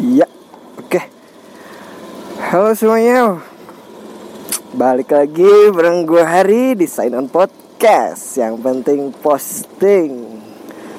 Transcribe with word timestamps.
Iya, 0.00 0.24
oke. 0.80 1.00
Halo 2.40 2.72
semuanya. 2.72 3.36
Balik 4.72 5.12
lagi 5.12 5.68
bareng 5.76 6.08
gue 6.08 6.24
Hari 6.24 6.72
di 6.72 6.88
Sign 6.88 7.12
On 7.12 7.28
Podcast. 7.28 8.40
Yang 8.40 8.64
penting 8.64 9.12
posting 9.20 10.40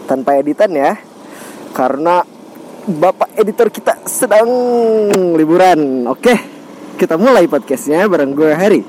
tanpa 0.05 0.37
editan 0.37 0.69
ya. 0.77 1.01
Karena 1.73 2.21
bapak 2.85 3.41
editor 3.41 3.73
kita 3.73 4.05
sedang 4.05 4.45
liburan. 5.33 6.05
Oke, 6.05 6.37
kita 6.93 7.17
mulai 7.17 7.49
podcastnya 7.49 8.05
bareng 8.05 8.37
gue 8.37 8.53
Hari. 8.53 8.81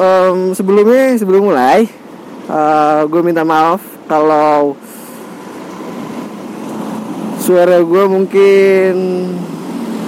Em, 0.00 0.56
sebelumnya 0.56 1.12
sebelum 1.20 1.52
mulai, 1.52 1.84
eh, 2.48 3.00
gue 3.04 3.20
minta 3.20 3.44
maaf 3.44 3.84
kalau 4.08 4.80
suara 7.44 7.76
gue 7.84 8.04
mungkin 8.08 8.94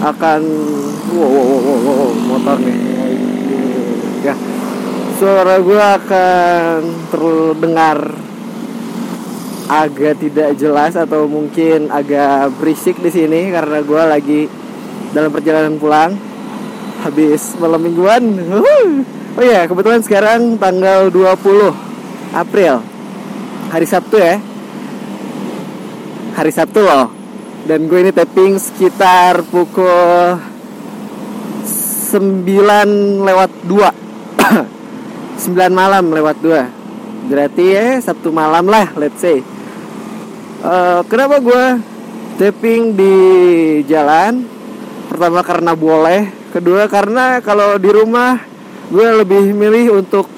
akan 0.00 0.40
wow, 1.12 1.28
wow, 1.28 1.60
wow, 1.60 1.78
wow, 1.84 2.10
motor 2.32 2.56
nih. 2.64 2.76
Ya. 4.24 4.34
Suara 5.20 5.60
gue 5.60 5.76
akan 5.76 6.76
terdengar 7.12 7.98
agak 9.68 10.16
tidak 10.16 10.56
jelas 10.56 10.96
atau 10.96 11.28
mungkin 11.28 11.92
agak 11.92 12.56
berisik 12.56 13.04
di 13.04 13.12
sini 13.12 13.52
karena 13.52 13.84
gue 13.84 14.02
lagi 14.08 14.40
dalam 15.12 15.28
perjalanan 15.28 15.76
pulang. 15.76 16.16
Habis 17.04 17.60
malam 17.60 17.84
mingguan. 17.84 18.24
Oh 19.36 19.44
iya 19.44 19.68
kebetulan 19.68 20.00
sekarang 20.00 20.56
tanggal 20.56 21.12
20 21.12 22.32
April. 22.32 22.80
Hari 23.68 23.84
Sabtu 23.84 24.16
ya. 24.16 24.40
Hari 26.32 26.48
Sabtu 26.48 26.80
loh 26.80 27.25
dan 27.66 27.90
gue 27.90 27.98
ini 27.98 28.14
tapping 28.14 28.62
sekitar 28.62 29.42
pukul 29.50 30.38
9 31.66 33.26
lewat 33.26 33.50
2 33.66 35.50
9 35.50 35.50
malam 35.82 36.14
lewat 36.14 36.38
2 36.38 36.86
Berarti 37.26 37.64
ya 37.74 37.98
Sabtu 37.98 38.30
malam 38.30 38.70
lah 38.70 38.94
let's 38.94 39.18
say. 39.18 39.42
Eh, 40.62 41.00
Kenapa 41.10 41.42
gue 41.42 41.64
tapping 42.38 42.94
di 42.94 43.14
jalan? 43.90 44.46
Pertama 45.10 45.42
karena 45.42 45.74
boleh. 45.74 46.30
Kedua 46.54 46.86
karena 46.86 47.42
kalau 47.42 47.82
di 47.82 47.90
rumah 47.90 48.38
Gue 48.86 49.02
lebih 49.02 49.50
milih 49.50 49.98
untuk 49.98 50.30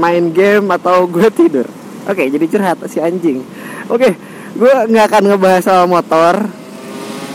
main 0.00 0.32
game 0.32 0.64
atau 0.72 1.04
gue 1.04 1.28
tidur. 1.28 1.68
Oke 2.08 2.24
jadi 2.32 2.48
curhat 2.48 2.80
si 2.88 2.96
anjing. 3.04 3.44
Oke 3.92 4.16
gue 4.56 4.72
nggak 4.88 5.06
akan 5.12 5.22
ngebahas 5.28 5.62
soal 5.68 5.84
motor. 5.84 6.48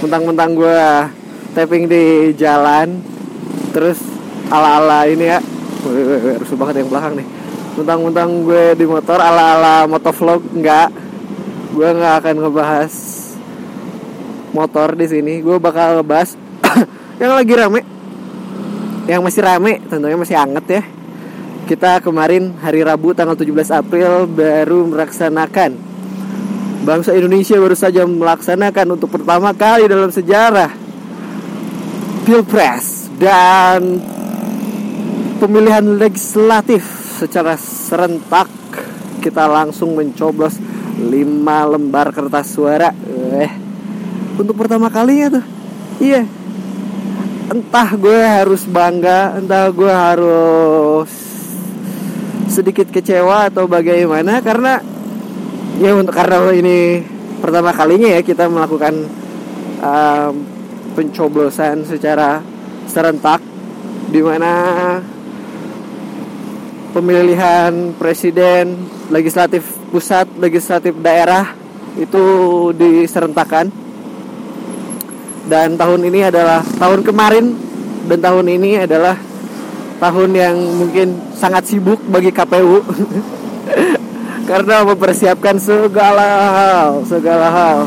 Mentang-mentang 0.01 0.57
gue 0.57 0.81
tapping 1.53 1.85
di 1.85 2.33
jalan 2.33 2.97
terus 3.69 4.01
ala-ala 4.49 5.05
ini 5.05 5.29
ya. 5.29 5.39
Rusuh 6.41 6.57
banget 6.57 6.81
yang 6.81 6.89
belakang 6.89 7.21
nih. 7.21 7.27
Mentang-mentang 7.77 8.29
gue 8.41 8.73
di 8.73 8.85
motor 8.89 9.21
ala-ala 9.21 9.85
motovlog 9.85 10.41
nggak. 10.49 10.89
Gue 11.77 11.87
nggak 11.93 12.15
akan 12.25 12.35
ngebahas 12.41 12.93
motor 14.57 14.97
di 14.97 15.05
sini. 15.05 15.33
Gue 15.45 15.61
bakal 15.61 16.01
ngebahas 16.01 16.33
yang 17.21 17.37
lagi 17.37 17.53
rame. 17.53 17.81
Yang 19.05 19.21
masih 19.21 19.41
rame 19.45 19.71
tentunya 19.85 20.17
masih 20.17 20.37
anget 20.41 20.65
ya. 20.81 20.83
Kita 21.69 22.01
kemarin 22.01 22.57
hari 22.57 22.81
Rabu 22.81 23.13
tanggal 23.13 23.37
17 23.37 23.69
April 23.69 24.25
baru 24.25 24.89
melaksanakan 24.89 25.90
bangsa 26.81 27.13
Indonesia 27.13 27.57
baru 27.61 27.77
saja 27.77 28.03
melaksanakan 28.05 28.97
untuk 28.97 29.13
pertama 29.13 29.53
kali 29.53 29.85
dalam 29.85 30.09
sejarah 30.09 30.73
Pilpres 32.21 33.09
dan 33.17 33.97
pemilihan 35.41 35.97
legislatif 35.97 36.85
secara 37.17 37.57
serentak. 37.57 38.49
Kita 39.21 39.45
langsung 39.49 39.93
mencoblos 39.97 40.57
5 41.01 41.09
lembar 41.77 42.13
kertas 42.13 42.53
suara. 42.53 42.89
Eh 43.41 43.71
untuk 44.41 44.55
pertama 44.57 44.87
kalinya 44.87 45.41
tuh. 45.41 45.45
Iya. 46.01 46.23
Entah 47.51 47.89
gue 47.99 48.21
harus 48.23 48.63
bangga 48.63 49.37
entah 49.37 49.67
gue 49.69 49.91
harus 49.91 51.11
sedikit 52.47 52.87
kecewa 52.87 53.51
atau 53.51 53.67
bagaimana 53.67 54.39
karena 54.39 54.79
ya 55.81 55.97
untuk 55.97 56.13
karena 56.13 56.53
ini 56.53 57.01
pertama 57.41 57.73
kalinya 57.73 58.13
ya 58.13 58.21
kita 58.21 58.45
melakukan 58.45 59.09
um, 59.81 60.33
pencoblosan 60.93 61.89
secara 61.89 62.37
serentak 62.85 63.41
di 64.13 64.21
mana 64.21 64.53
pemilihan 66.93 67.97
presiden 67.97 68.77
legislatif 69.09 69.65
pusat 69.89 70.29
legislatif 70.37 70.93
daerah 71.01 71.57
itu 71.97 72.23
diserentakkan 72.77 73.73
dan 75.49 75.81
tahun 75.81 76.05
ini 76.13 76.29
adalah 76.29 76.61
tahun 76.77 77.01
kemarin 77.01 77.57
dan 78.05 78.19
tahun 78.21 78.45
ini 78.53 78.85
adalah 78.85 79.17
tahun 79.97 80.29
yang 80.37 80.55
mungkin 80.77 81.17
sangat 81.33 81.73
sibuk 81.73 81.97
bagi 82.05 82.29
KPU 82.29 82.85
karena 84.45 84.83
mempersiapkan 84.85 85.55
segala 85.61 86.27
hal, 86.51 86.89
segala 87.05 87.47
hal. 87.49 87.77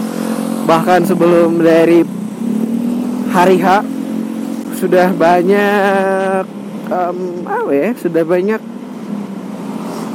Bahkan 0.65 1.01
sebelum 1.05 1.61
dari 1.61 2.07
hari 3.35 3.61
H 3.61 3.85
sudah 4.79 5.13
banyak 5.13 6.45
em, 6.89 7.19
apa 7.45 7.71
ya? 7.73 7.91
Sudah 7.99 8.23
banyak 8.25 8.61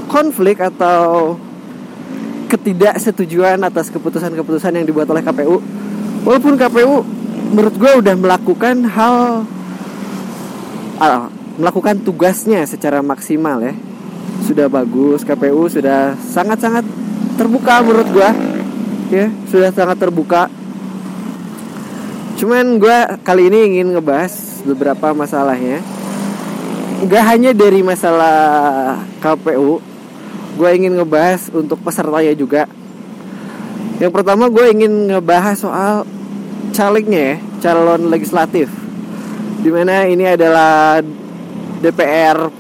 konflik 0.10 0.58
atau 0.64 1.38
ketidaksetujuan 2.50 3.62
atas 3.62 3.94
keputusan-keputusan 3.94 4.74
yang 4.74 4.86
dibuat 4.90 5.06
oleh 5.12 5.22
KPU. 5.22 5.62
Walaupun 6.26 6.58
KPU 6.58 7.06
menurut 7.54 7.76
gue 7.78 7.92
udah 8.06 8.16
melakukan 8.18 8.86
hal 8.90 9.46
ah, 11.02 11.30
melakukan 11.58 12.02
tugasnya 12.02 12.66
secara 12.70 13.02
maksimal 13.02 13.58
ya 13.62 13.74
sudah 14.50 14.66
bagus 14.66 15.22
KPU 15.22 15.70
sudah 15.70 16.18
sangat-sangat 16.18 16.82
terbuka 17.38 17.86
menurut 17.86 18.10
gua. 18.10 18.34
Ya 19.14 19.30
sudah 19.46 19.70
sangat 19.70 20.02
terbuka. 20.02 20.50
Cuman 22.42 22.82
gua 22.82 23.22
kali 23.22 23.54
ini 23.54 23.78
ingin 23.78 23.94
ngebahas 23.94 24.66
beberapa 24.66 25.14
masalahnya. 25.14 25.86
Nggak 27.06 27.24
hanya 27.30 27.52
dari 27.54 27.86
masalah 27.86 28.38
KPU 29.22 29.86
gue 30.60 30.70
ingin 30.76 31.00
ngebahas 31.00 31.48
untuk 31.56 31.80
pesertanya 31.80 32.36
juga. 32.36 32.68
Yang 34.04 34.12
pertama 34.12 34.52
gue 34.52 34.66
ingin 34.76 35.08
ngebahas 35.08 35.56
soal 35.56 36.04
calegnya 36.76 37.36
ya 37.36 37.38
calon 37.64 38.12
legislatif. 38.12 38.68
Di 39.64 39.70
mana 39.72 40.08
ini 40.08 40.28
adalah 40.28 41.04
DPR 41.80 42.52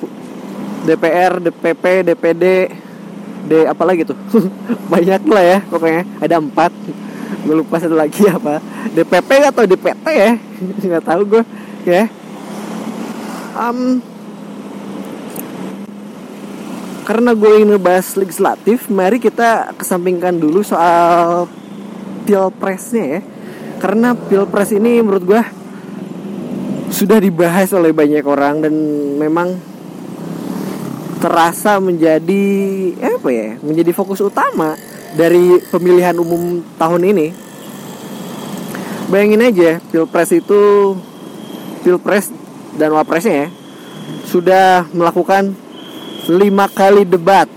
DPR, 0.86 1.44
DPP, 1.44 1.84
DPD, 2.08 2.46
D 3.48 3.52
apa 3.68 3.84
lagi 3.84 4.08
tuh? 4.08 4.18
Banyak 4.94 5.22
lah 5.28 5.44
ya 5.44 5.60
pokoknya. 5.68 6.04
Ada 6.20 6.36
empat. 6.40 6.72
Gue 7.44 7.56
lupa 7.56 7.80
satu 7.80 7.96
lagi 7.96 8.28
apa. 8.28 8.64
DPP 8.96 9.30
atau 9.48 9.64
DPT 9.64 10.06
ya? 10.12 10.32
Nggak 10.88 11.06
tahu 11.06 11.22
gue 11.28 11.44
ya. 11.88 12.06
Um, 13.60 14.00
karena 17.10 17.34
gue 17.34 17.50
ingin 17.58 17.74
ngebahas 17.74 18.08
legislatif, 18.22 18.86
mari 18.86 19.18
kita 19.18 19.74
kesampingkan 19.74 20.38
dulu 20.38 20.62
soal 20.62 21.50
pilpresnya 22.30 23.06
ya. 23.18 23.22
Karena 23.82 24.14
pilpres 24.14 24.70
ini 24.76 25.02
menurut 25.02 25.26
gue 25.26 25.42
sudah 26.94 27.18
dibahas 27.18 27.74
oleh 27.74 27.90
banyak 27.90 28.22
orang 28.22 28.62
dan 28.62 28.74
memang 29.18 29.58
terasa 31.20 31.84
menjadi 31.84 32.44
apa 33.04 33.30
ya 33.30 33.50
menjadi 33.60 33.92
fokus 33.92 34.24
utama 34.24 34.80
dari 35.20 35.60
pemilihan 35.68 36.16
umum 36.16 36.64
tahun 36.80 37.04
ini. 37.12 37.28
Bayangin 39.12 39.44
aja 39.44 39.72
pilpres 39.92 40.32
itu 40.32 40.96
pilpres 41.84 42.32
dan 42.80 42.96
wapresnya 42.96 43.36
ya 43.46 43.48
sudah 44.30 44.88
melakukan 44.96 45.52
lima 46.32 46.72
kali 46.72 47.04
debat. 47.04 47.50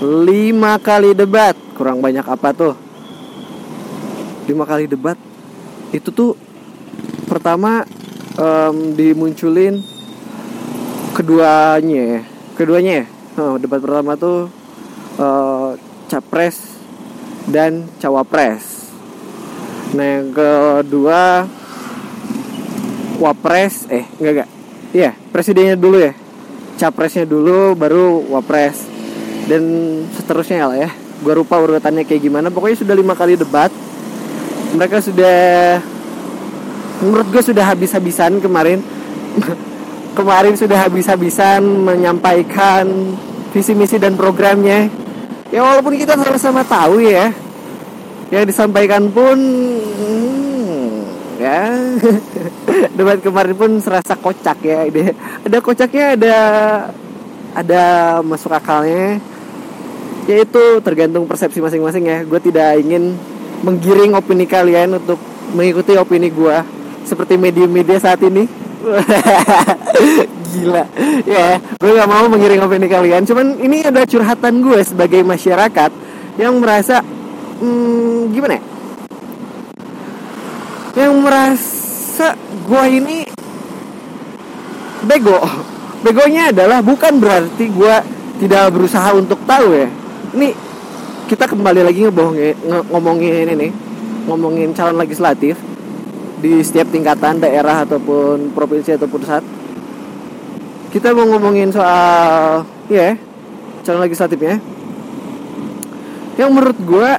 Lima 0.00 0.76
kali 0.80 1.16
debat. 1.16 1.56
Kurang 1.76 2.04
banyak 2.04 2.24
apa 2.24 2.52
tuh? 2.52 2.74
Lima 4.48 4.66
kali 4.68 4.90
debat. 4.90 5.16
Itu 5.94 6.10
tuh 6.12 6.34
pertama 7.30 7.86
em, 8.34 8.96
dimunculin 8.98 9.80
keduanya 11.14 12.02
ya 12.18 12.20
keduanya 12.60 12.92
ya 13.00 13.06
Oh, 13.40 13.56
debat 13.56 13.78
pertama 13.78 14.18
tuh 14.18 14.50
eh, 15.16 15.70
capres 16.10 16.76
dan 17.46 17.86
cawapres. 18.02 18.90
Nah 19.94 20.06
yang 20.18 20.28
kedua 20.34 21.46
wapres 23.22 23.86
eh 23.86 24.04
enggak 24.18 24.32
enggak. 24.34 24.50
Iya 24.90 25.10
presidennya 25.30 25.78
dulu 25.78 26.02
ya. 26.02 26.12
Capresnya 26.74 27.24
dulu 27.24 27.78
baru 27.78 28.28
wapres. 28.34 28.82
Dan 29.46 29.62
seterusnya 30.18 30.66
lah 30.66 30.78
ya. 30.78 30.90
Gue 31.22 31.34
lupa 31.38 31.62
urutannya 31.62 32.02
kayak 32.02 32.22
gimana. 32.26 32.50
Pokoknya 32.50 32.82
sudah 32.82 32.94
lima 32.98 33.14
kali 33.14 33.38
debat. 33.38 33.70
Mereka 34.74 34.98
sudah 35.00 35.38
menurut 37.00 37.26
gue 37.30 37.42
sudah 37.42 37.64
habis-habisan 37.72 38.42
kemarin 38.42 38.84
kemarin 40.14 40.54
sudah 40.58 40.86
habis-habisan 40.86 41.62
menyampaikan 41.62 42.86
visi 43.54 43.74
misi 43.74 43.96
dan 43.98 44.14
programnya. 44.14 44.90
Ya 45.50 45.66
walaupun 45.66 45.98
kita 45.98 46.14
sama-sama 46.14 46.62
tahu 46.62 47.02
ya 47.02 47.34
yang 48.30 48.46
disampaikan 48.46 49.10
pun 49.10 49.38
hmm, 49.38 50.88
ya. 51.42 51.66
Debat 52.96 53.18
kemarin 53.18 53.54
pun 53.58 53.70
serasa 53.82 54.14
kocak 54.14 54.62
ya 54.62 54.86
ada 55.42 55.58
kocaknya 55.58 56.06
ada 56.14 56.36
ada 57.54 57.84
masuk 58.22 58.54
akalnya. 58.54 59.18
Yaitu 60.30 60.78
tergantung 60.86 61.26
persepsi 61.26 61.58
masing-masing 61.58 62.06
ya. 62.06 62.22
Gue 62.22 62.38
tidak 62.38 62.78
ingin 62.78 63.18
menggiring 63.66 64.14
opini 64.14 64.46
kalian 64.46 64.94
untuk 65.02 65.18
mengikuti 65.52 65.98
opini 65.98 66.30
gue 66.30 66.56
seperti 67.04 67.34
media-media 67.34 67.98
saat 67.98 68.22
ini 68.22 68.46
gila. 70.50 70.84
Ya 71.24 71.60
gue 71.60 71.90
gak 71.94 72.10
mau 72.10 72.26
menggiring 72.26 72.62
opini 72.64 72.88
kalian. 72.90 73.22
Cuman 73.24 73.60
ini 73.60 73.84
ada 73.84 74.04
curhatan 74.04 74.64
gue 74.64 74.80
sebagai 74.82 75.22
masyarakat 75.22 75.90
yang 76.40 76.56
merasa 76.58 77.04
hmm, 77.60 78.34
gimana 78.34 78.58
ya? 78.58 78.62
Yang 81.06 81.14
merasa 81.20 82.28
gue 82.66 82.84
ini 82.90 83.16
bego. 85.06 85.38
Begonya 86.00 86.48
adalah 86.48 86.80
bukan 86.80 87.20
berarti 87.20 87.68
gue 87.68 87.94
tidak 88.40 88.72
berusaha 88.72 89.12
untuk 89.12 89.38
tahu 89.44 89.68
ya. 89.76 89.88
Ini 90.32 90.48
kita 91.28 91.46
kembali 91.46 91.86
lagi 91.86 92.02
ngebohongin 92.02 92.58
ngomongin 92.90 93.46
ini 93.54 93.68
ngomongin 94.26 94.74
calon 94.74 94.98
legislatif 94.98 95.54
di 96.40 96.58
setiap 96.64 96.90
tingkatan 96.90 97.38
daerah 97.38 97.86
ataupun 97.86 98.50
provinsi 98.50 98.96
atau 98.96 99.06
pusat 99.06 99.44
kita 100.90 101.14
mau 101.14 101.26
ngomongin 101.26 101.70
soal 101.70 102.66
ya 102.90 103.14
yeah, 103.14 103.14
calon 103.86 104.02
legislatifnya 104.02 104.58
yang 106.38 106.56
menurut 106.56 106.78
gue 106.82 107.10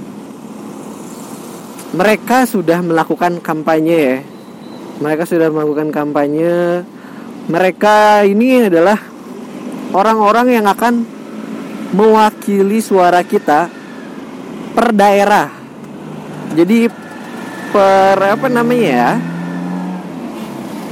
mereka 1.92 2.48
sudah 2.48 2.80
melakukan 2.80 3.44
kampanye 3.44 3.98
ya. 4.00 4.18
Mereka 5.04 5.28
sudah 5.28 5.52
melakukan 5.52 5.92
kampanye. 5.92 6.88
Mereka 7.52 8.24
ini 8.24 8.72
adalah 8.72 8.96
orang-orang 9.92 10.56
yang 10.56 10.66
akan 10.72 11.04
mewakili 11.92 12.80
suara 12.80 13.28
kita 13.28 13.68
per 14.72 14.96
daerah. 14.96 15.52
Jadi 16.56 16.88
per 17.76 18.40
apa 18.40 18.48
namanya 18.48 18.88
ya? 18.88 19.12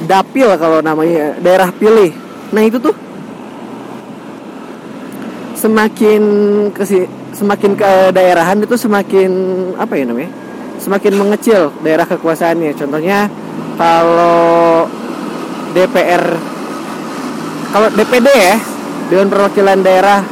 Dapil 0.03 0.47
kalau 0.59 0.83
namanya 0.83 1.39
daerah 1.39 1.71
pilih 1.71 2.11
nah 2.49 2.61
itu 2.65 2.77
tuh 2.81 2.95
semakin 5.59 6.23
ke 6.71 6.83
semakin 7.35 7.71
ke 7.75 7.91
daerahan 8.15 8.63
itu 8.63 8.75
semakin 8.79 9.31
apa 9.75 9.93
ya 9.99 10.07
namanya 10.07 10.31
semakin 10.79 11.13
mengecil 11.19 11.75
daerah 11.83 12.07
kekuasaannya. 12.07 12.71
Contohnya 12.73 13.27
kalau 13.75 14.87
DPR 15.75 16.23
kalau 17.69 17.87
DPD 17.93 18.27
ya 18.33 18.57
Dewan 19.13 19.29
Perwakilan 19.29 19.85
Daerah 19.85 20.25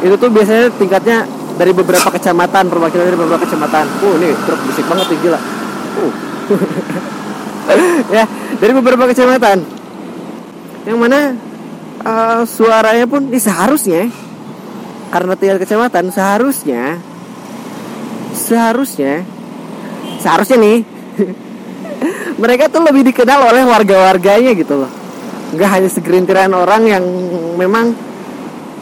itu 0.00 0.14
tuh 0.16 0.30
biasanya 0.30 0.72
tingkatnya 0.78 1.26
dari 1.58 1.74
beberapa 1.74 2.08
kecamatan 2.14 2.70
perwakilan 2.70 3.04
dari 3.04 3.18
beberapa 3.18 3.42
kecamatan. 3.42 3.84
Uh 4.00 4.14
ini 4.22 4.30
truk 4.46 4.60
bisik 4.70 4.86
banget 4.86 5.06
nih 5.12 5.18
gila. 5.26 5.40
Uh. 5.98 6.14
ya 8.16 8.24
dari 8.56 8.72
beberapa 8.72 9.04
kecamatan 9.10 9.60
yang 10.88 10.96
mana 10.96 11.36
uh, 12.04 12.42
suaranya 12.46 13.06
pun 13.08 13.26
ini 13.26 13.40
seharusnya 13.40 14.10
karena 15.08 15.34
tinggal 15.40 15.58
kecamatan 15.62 16.12
seharusnya 16.12 17.00
seharusnya 18.36 19.24
seharusnya 20.20 20.58
nih 20.60 20.78
mereka 22.42 22.70
tuh 22.70 22.86
lebih 22.86 23.02
dikenal 23.10 23.50
oleh 23.50 23.66
warga-warganya 23.66 24.54
gitu 24.54 24.86
loh. 24.86 24.90
Nggak 25.52 25.70
hanya 25.74 25.90
segerintiran 25.90 26.52
orang 26.54 26.82
yang 26.86 27.04
memang 27.58 27.92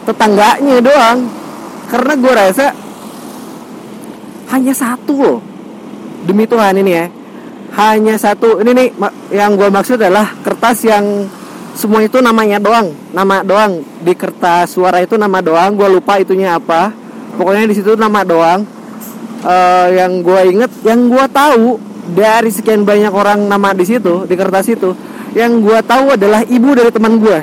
tetangganya 0.05 0.77
doang. 0.79 1.25
Karena 1.87 2.13
gue 2.19 2.33
rasa 2.35 2.65
hanya 4.51 4.73
satu 4.75 5.13
loh 5.17 5.39
demi 6.23 6.45
Tuhan 6.45 6.77
ini 6.77 6.91
ya. 6.93 7.05
Hanya 7.77 8.15
satu 8.15 8.61
ini 8.61 8.71
nih 8.73 8.87
yang 9.33 9.57
gue 9.57 9.67
maksud 9.67 9.99
adalah 9.99 10.37
kertas 10.45 10.85
yang 10.87 11.27
semua 11.77 12.01
itu 12.01 12.17
namanya 12.19 12.57
doang 12.57 12.89
nama 13.13 13.45
doang. 13.45 13.85
Di 14.01 14.17
kertas 14.17 14.73
suara 14.73 15.05
itu 15.05 15.13
nama 15.13 15.37
doang 15.45 15.77
gue 15.77 15.85
lupa 15.85 16.17
itunya 16.17 16.57
apa. 16.57 16.89
Pokoknya 17.37 17.69
di 17.69 17.75
situ 17.77 17.93
nama 17.93 18.25
doang. 18.25 18.65
Uh, 19.37 19.87
yang 19.93 20.25
gue 20.25 20.41
inget 20.49 20.71
yang 20.81 21.13
gue 21.13 21.25
tahu 21.29 21.77
dari 22.17 22.49
sekian 22.49 22.81
banyak 22.81 23.13
orang 23.13 23.45
nama 23.45 23.69
di 23.69 23.85
situ 23.85 24.25
di 24.25 24.33
kertas 24.33 24.65
itu 24.65 24.97
yang 25.37 25.61
gue 25.61 25.77
tahu 25.85 26.17
adalah 26.17 26.41
ibu 26.41 26.73
dari 26.73 26.89
teman 26.89 27.21
gue 27.21 27.39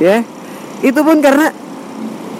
ya 0.00 0.24
itu 0.80 1.00
pun 1.04 1.20
karena 1.20 1.52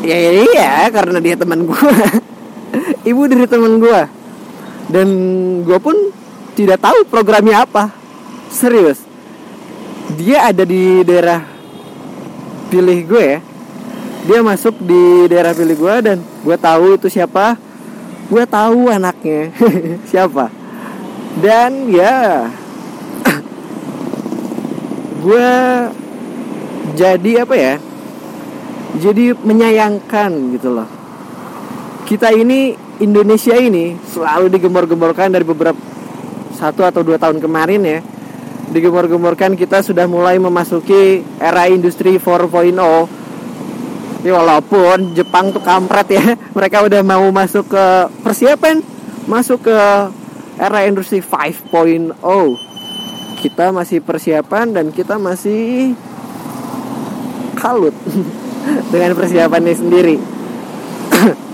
ya 0.00 0.16
iya 0.40 0.88
karena 0.88 1.20
dia 1.20 1.36
teman 1.36 1.68
gue 1.68 1.76
ibu 3.12 3.22
dari 3.28 3.44
teman 3.44 3.76
gue 3.76 4.00
dan 4.88 5.08
gue 5.60 5.78
pun 5.78 5.96
tidak 6.56 6.80
tahu 6.80 7.04
programnya 7.10 7.68
apa. 7.68 7.92
Serius 8.48 9.13
dia 10.14 10.48
ada 10.48 10.62
di 10.62 11.02
daerah 11.02 11.42
pilih 12.70 12.98
gue 13.06 13.24
ya. 13.36 13.40
Dia 14.24 14.40
masuk 14.40 14.80
di 14.80 15.28
daerah 15.28 15.52
pilih 15.52 15.76
gue 15.76 15.94
dan 16.00 16.16
gue 16.22 16.56
tahu 16.56 16.96
itu 16.96 17.12
siapa. 17.12 17.58
Gue 18.30 18.48
tahu 18.48 18.88
anaknya. 18.88 19.52
Siapa? 20.10 20.48
Dan 21.44 21.92
ya 21.92 22.48
gue 25.28 25.50
jadi 26.96 27.44
apa 27.44 27.54
ya? 27.54 27.74
Jadi 28.96 29.36
menyayangkan 29.36 30.30
gitu 30.56 30.72
loh. 30.72 30.88
Kita 32.08 32.32
ini 32.32 32.72
Indonesia 33.04 33.52
ini 33.60 33.92
selalu 34.08 34.48
digembor-gemborkan 34.56 35.28
dari 35.28 35.44
beberapa 35.44 35.76
satu 36.56 36.86
atau 36.86 37.02
dua 37.02 37.18
tahun 37.20 37.42
kemarin 37.42 37.82
ya 37.82 37.98
digembor-gemborkan 38.72 39.58
kita 39.58 39.84
sudah 39.84 40.08
mulai 40.08 40.40
memasuki 40.40 41.20
era 41.42 41.68
industri 41.68 42.16
4.0 42.16 43.24
Ya 44.24 44.40
walaupun 44.40 45.12
Jepang 45.12 45.52
tuh 45.52 45.60
kampret 45.60 46.08
ya 46.08 46.24
Mereka 46.56 46.88
udah 46.88 47.04
mau 47.04 47.28
masuk 47.28 47.68
ke 47.68 47.84
persiapan 48.24 48.80
Masuk 49.28 49.68
ke 49.68 49.78
era 50.56 50.80
industri 50.88 51.20
5.0 51.20 52.16
Kita 53.44 53.68
masih 53.68 54.00
persiapan 54.00 54.72
dan 54.72 54.88
kita 54.96 55.20
masih 55.20 55.92
kalut 57.60 57.92
Dengan 58.92 59.12
persiapannya 59.12 59.74
sendiri. 59.76 60.16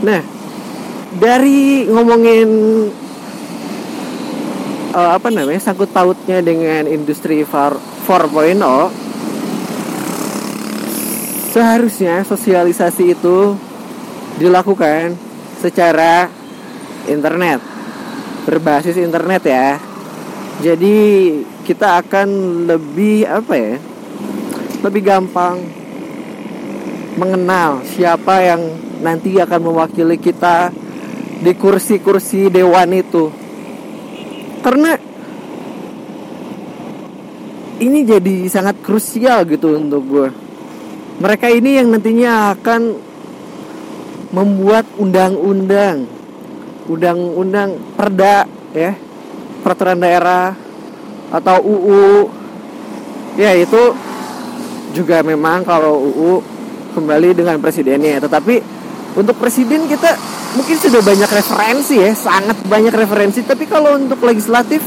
Nah 0.00 0.24
Dari 1.20 1.86
ngomongin 1.86 2.48
uh, 4.94 5.10
Apa 5.16 5.30
namanya 5.30 5.60
Sangkut 5.62 5.90
pautnya 5.94 6.42
dengan 6.42 6.86
industri 6.90 7.42
4.0 7.46 8.06
seharusnya 11.50 12.22
sosialisasi 12.22 13.18
itu 13.18 13.58
dilakukan 14.38 15.18
secara 15.58 16.30
internet 17.10 17.58
berbasis 18.46 18.94
internet 18.96 19.42
ya. 19.44 19.68
Jadi 20.62 20.96
kita 21.66 21.98
akan 22.04 22.28
lebih 22.70 23.26
apa 23.26 23.54
ya 23.56 23.76
lebih 24.80 25.02
gampang 25.04 25.60
mengenal 27.18 27.84
siapa 27.84 28.40
yang 28.40 28.62
nanti 29.04 29.36
akan 29.36 29.60
mewakili 29.60 30.16
kita 30.16 30.72
di 31.40 31.52
kursi-kursi 31.56 32.52
dewan 32.52 32.92
itu 32.94 33.39
karena 34.60 34.96
ini 37.80 38.04
jadi 38.04 38.36
sangat 38.48 38.80
krusial 38.84 39.48
gitu 39.48 39.80
untuk 39.80 40.04
gue 40.04 40.28
mereka 41.20 41.52
ini 41.52 41.76
yang 41.76 41.92
nantinya 41.92 42.56
akan 42.56 42.96
membuat 44.32 44.88
undang-undang. 44.96 46.08
Undang-undang 46.88 47.76
perda 47.92 48.48
ya. 48.72 48.96
Peraturan 49.60 50.00
daerah 50.00 50.56
atau 51.28 51.60
UU 51.60 52.26
ya 53.36 53.52
itu 53.52 53.92
juga 54.96 55.20
memang 55.20 55.60
kalau 55.62 56.00
UU 56.08 56.32
kembali 56.96 57.36
dengan 57.36 57.60
presidennya. 57.60 58.16
Tetapi 58.24 58.79
untuk 59.18 59.34
presiden 59.42 59.90
kita 59.90 60.14
mungkin 60.54 60.76
sudah 60.78 61.02
banyak 61.02 61.30
referensi 61.30 61.98
ya 61.98 62.12
sangat 62.14 62.62
banyak 62.66 62.94
referensi. 62.94 63.42
Tapi 63.42 63.66
kalau 63.66 63.98
untuk 63.98 64.22
legislatif 64.22 64.82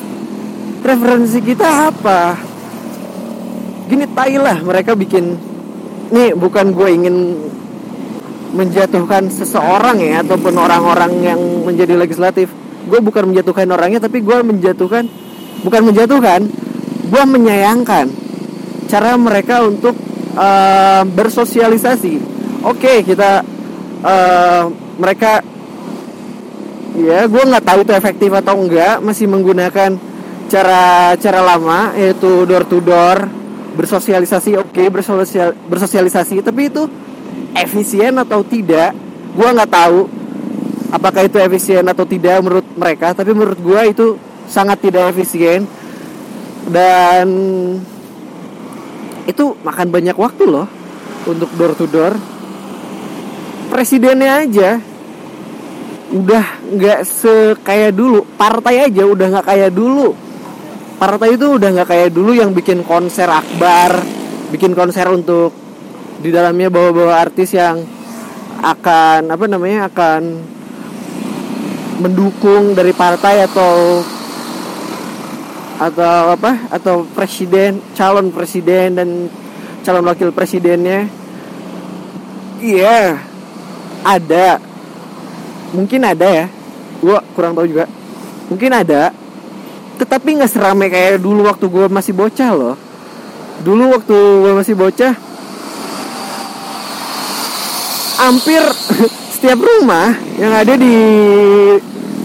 referensi 0.83 1.39
kita 1.43 1.91
apa? 1.91 2.39
Gini 3.87 4.07
tai 4.11 4.39
lah 4.39 4.63
mereka 4.63 4.95
bikin. 4.95 5.35
Nih 6.13 6.31
bukan 6.37 6.71
gue 6.71 6.89
ingin 6.93 7.15
menjatuhkan 8.53 9.33
seseorang 9.33 9.97
ya 9.97 10.21
ataupun 10.21 10.53
orang-orang 10.55 11.11
yang 11.19 11.41
menjadi 11.67 11.99
legislatif. 11.99 12.47
Gue 12.87 12.99
bukan 12.99 13.31
menjatuhkan 13.31 13.67
orangnya 13.71 14.03
tapi 14.03 14.23
gue 14.23 14.37
menjatuhkan 14.43 15.07
bukan 15.63 15.81
menjatuhkan 15.87 16.41
gue 17.03 17.23
menyayangkan 17.23 18.07
cara 18.87 19.15
mereka 19.19 19.63
untuk 19.67 19.95
uh, 20.35 21.03
bersosialisasi. 21.07 22.31
Oke 22.63 22.87
okay, 22.87 22.97
kita 23.03 23.52
uh, 24.03 24.63
mereka 24.99 25.41
ya 26.93 27.25
gue 27.25 27.43
nggak 27.43 27.65
tahu 27.65 27.79
itu 27.81 27.93
efektif 27.97 28.29
atau 28.29 28.53
enggak 28.61 29.01
masih 29.01 29.25
menggunakan 29.25 29.97
cara 30.51 31.17
cara 31.17 31.41
lama 31.41 31.97
yaitu 31.97 32.45
door 32.45 32.63
to 32.69 32.77
door 32.83 33.25
bersosialisasi 33.73 34.53
oke 34.61 34.69
okay, 34.69 34.87
bersosial, 34.93 35.57
bersosialisasi 35.65 36.45
tapi 36.45 36.69
itu 36.69 36.85
efisien 37.57 38.13
atau 38.21 38.45
tidak 38.45 38.93
gue 39.33 39.49
nggak 39.49 39.71
tahu 39.73 40.05
apakah 40.93 41.25
itu 41.25 41.41
efisien 41.41 41.81
atau 41.89 42.05
tidak 42.05 42.37
menurut 42.45 42.67
mereka 42.77 43.17
tapi 43.17 43.33
menurut 43.33 43.57
gue 43.57 43.81
itu 43.89 44.07
sangat 44.45 44.77
tidak 44.85 45.09
efisien 45.17 45.65
dan 46.69 47.25
itu 49.25 49.57
makan 49.65 49.87
banyak 49.89 50.13
waktu 50.13 50.43
loh 50.45 50.67
untuk 51.25 51.49
door 51.57 51.73
to 51.73 51.89
door 51.89 52.13
presidennya 53.73 54.45
aja. 54.45 54.77
Udah 56.13 56.61
nggak 56.61 57.01
sekaya 57.09 57.89
dulu. 57.89 58.21
Partai 58.37 58.85
aja 58.85 59.01
udah 59.01 59.25
nggak 59.33 59.47
kayak 59.49 59.71
dulu. 59.73 60.13
Partai 61.01 61.33
itu 61.33 61.57
udah 61.57 61.69
nggak 61.73 61.89
kayak 61.89 62.09
dulu 62.13 62.37
yang 62.37 62.53
bikin 62.53 62.85
konser 62.85 63.25
akbar 63.25 63.97
bikin 64.53 64.77
konser 64.77 65.09
untuk 65.09 65.49
di 66.21 66.29
dalamnya 66.29 66.69
bawa-bawa 66.69 67.17
artis 67.25 67.57
yang 67.57 67.81
akan 68.61 69.33
apa 69.33 69.45
namanya 69.49 69.89
akan 69.89 70.21
mendukung 72.05 72.77
dari 72.77 72.93
partai 72.93 73.49
atau 73.49 74.05
atau 75.81 76.37
apa 76.37 76.69
atau 76.69 77.01
presiden 77.17 77.81
calon 77.97 78.29
presiden 78.29 78.93
dan 78.93 79.09
calon 79.81 80.05
wakil 80.05 80.29
presidennya. 80.29 81.09
Iya 82.61 83.32
ada. 84.03 84.59
Mungkin 85.73 86.01
ada 86.03 86.27
ya. 86.27 86.45
Gue 87.01 87.17
kurang 87.33 87.57
tahu 87.57 87.65
juga. 87.65 87.89
Mungkin 88.51 88.71
ada. 88.71 89.09
Tetapi 89.97 90.29
nggak 90.37 90.51
seramai 90.51 90.91
kayak 90.91 91.23
dulu 91.23 91.47
waktu 91.47 91.65
gue 91.65 91.85
masih 91.89 92.13
bocah 92.13 92.51
loh. 92.53 92.75
Dulu 93.63 93.95
waktu 93.95 94.15
gue 94.15 94.53
masih 94.53 94.75
bocah 94.75 95.13
hampir 98.23 98.63
setiap 99.35 99.59
rumah 99.59 100.15
yang 100.39 100.53
ada 100.55 100.79
di 100.79 100.95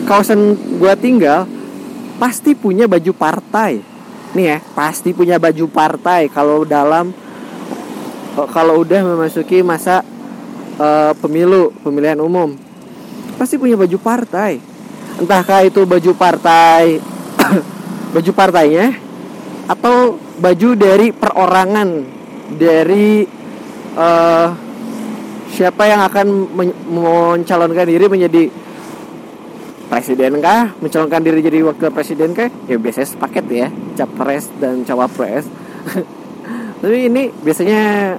kawasan 0.07 0.55
gue 0.79 0.93
tinggal 1.01 1.49
pasti 2.19 2.55
punya 2.55 2.87
baju 2.87 3.13
partai. 3.15 3.83
Nih 4.37 4.47
ya 4.55 4.59
pasti 4.77 5.17
punya 5.17 5.41
baju 5.41 5.65
partai 5.73 6.29
kalau 6.29 6.63
dalam 6.63 7.11
kalau 8.55 8.87
udah 8.87 9.03
memasuki 9.03 9.65
masa 9.67 10.07
uh, 10.79 11.13
pemilu 11.19 11.75
pemilihan 11.83 12.19
umum. 12.23 12.55
Pasti 13.37 13.59
punya 13.59 13.75
baju 13.75 13.99
partai. 13.99 14.59
Entahkah 15.19 15.67
itu 15.67 15.83
baju 15.83 16.11
partai 16.15 17.03
baju 18.15 18.31
partainya 18.33 18.95
atau 19.69 20.17
baju 20.39 20.69
dari 20.79 21.11
perorangan 21.11 21.89
dari 22.57 23.27
uh, 23.99 24.49
siapa 25.53 25.91
yang 25.91 26.01
akan 26.07 26.27
mencalonkan 26.89 27.85
diri 27.85 28.07
menjadi 28.07 28.49
presiden 29.91 30.39
kah? 30.39 30.73
Mencalonkan 30.79 31.21
diri 31.25 31.43
jadi 31.43 31.67
wakil 31.67 31.91
presiden 31.91 32.33
kah? 32.33 32.49
Ya 32.71 32.79
biasanya 32.79 33.09
sepaket 33.11 33.45
ya 33.51 33.69
capres 33.99 34.47
dan 34.63 34.87
cawapres. 34.87 35.45
Tapi 36.81 37.11
ini 37.11 37.35
biasanya 37.43 38.15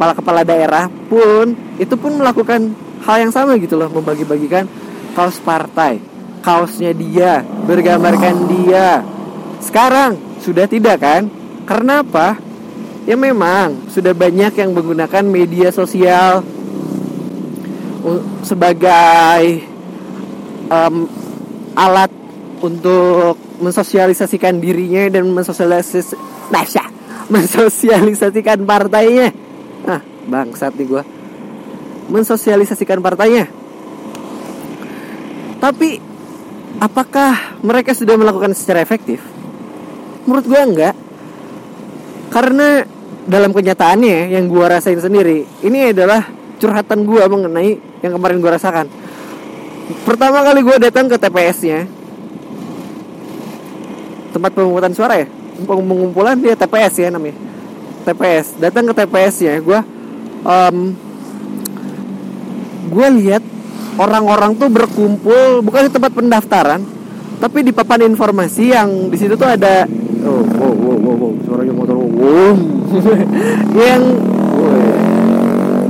kepala-kepala 0.00 0.48
daerah 0.48 0.88
pun 1.12 1.52
itu 1.76 1.92
pun 2.00 2.16
melakukan 2.16 2.72
hal 3.04 3.20
yang 3.20 3.28
sama 3.28 3.60
gitu 3.60 3.76
loh 3.76 3.92
membagi-bagikan 3.92 4.64
kaos 5.12 5.36
partai. 5.44 6.00
Kaosnya 6.40 6.96
dia 6.96 7.44
bergambarkan 7.68 8.48
dia. 8.48 9.04
Sekarang 9.60 10.16
sudah 10.40 10.64
tidak 10.64 11.04
kan? 11.04 11.28
Karena 11.68 12.00
apa? 12.00 12.40
Ya 13.04 13.12
memang 13.12 13.92
sudah 13.92 14.16
banyak 14.16 14.56
yang 14.56 14.72
menggunakan 14.72 15.20
media 15.20 15.68
sosial 15.68 16.40
sebagai 18.40 19.60
um, 20.72 21.04
alat 21.76 22.08
untuk 22.64 23.36
mensosialisasikan 23.60 24.64
dirinya 24.64 25.12
dan 25.12 25.28
mensosialisasi 25.28 26.16
nah, 26.48 26.64
mensosialisasikan 27.28 28.64
partainya. 28.64 29.28
ah 29.28 29.49
bangsat 30.30 30.72
nih 30.78 30.86
gue 30.86 31.02
mensosialisasikan 32.10 33.02
partainya. 33.02 33.46
Tapi 35.60 36.00
apakah 36.82 37.60
mereka 37.62 37.94
sudah 37.94 38.18
melakukan 38.18 38.54
secara 38.54 38.82
efektif? 38.82 39.22
Menurut 40.24 40.46
gue 40.46 40.60
enggak. 40.60 40.94
Karena 42.30 42.86
dalam 43.26 43.50
kenyataannya 43.50 44.34
yang 44.34 44.46
gue 44.46 44.64
rasain 44.64 44.98
sendiri 44.98 45.46
ini 45.66 45.90
adalah 45.90 46.26
curhatan 46.58 47.06
gue 47.06 47.22
mengenai 47.26 47.70
yang 48.02 48.12
kemarin 48.18 48.38
gue 48.42 48.50
rasakan. 48.50 48.86
Pertama 50.06 50.46
kali 50.46 50.62
gue 50.62 50.76
datang 50.78 51.10
ke 51.10 51.18
TPS-nya 51.18 51.86
tempat 54.30 54.50
pemungutan 54.54 54.94
suara 54.94 55.18
ya? 55.18 55.26
Pengumpulan 55.66 56.38
dia 56.38 56.54
TPS 56.54 56.94
ya 57.02 57.08
namanya. 57.10 57.36
TPS 58.06 58.56
datang 58.56 58.88
ke 58.88 58.94
TPS 58.96 59.34
ya 59.44 59.54
gue 59.60 59.80
um, 60.44 60.76
gue 62.90 63.08
lihat 63.22 63.42
orang-orang 64.00 64.56
tuh 64.56 64.68
berkumpul 64.72 65.60
bukan 65.62 65.86
di 65.86 65.92
tempat 65.92 66.12
pendaftaran 66.14 66.80
tapi 67.40 67.64
di 67.64 67.72
papan 67.72 68.04
informasi 68.10 68.74
yang 68.74 69.08
di 69.08 69.16
situ 69.16 69.36
tuh 69.36 69.48
ada 69.48 69.88
oh 70.24 70.44
wow 70.60 70.72
wow 70.74 70.96
wow, 71.00 71.14
wow. 71.16 71.32
suaranya 71.46 71.72
motor 71.72 71.96
wow 71.96 72.54
yang 73.80 74.02
oh, 74.60 75.80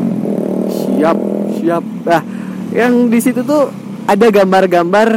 siap 0.71 1.19
siap 1.59 1.85
nah 2.07 2.23
yang 2.71 3.11
di 3.11 3.19
situ 3.19 3.43
tuh 3.43 3.67
ada 4.07 4.27
gambar-gambar 4.31 5.09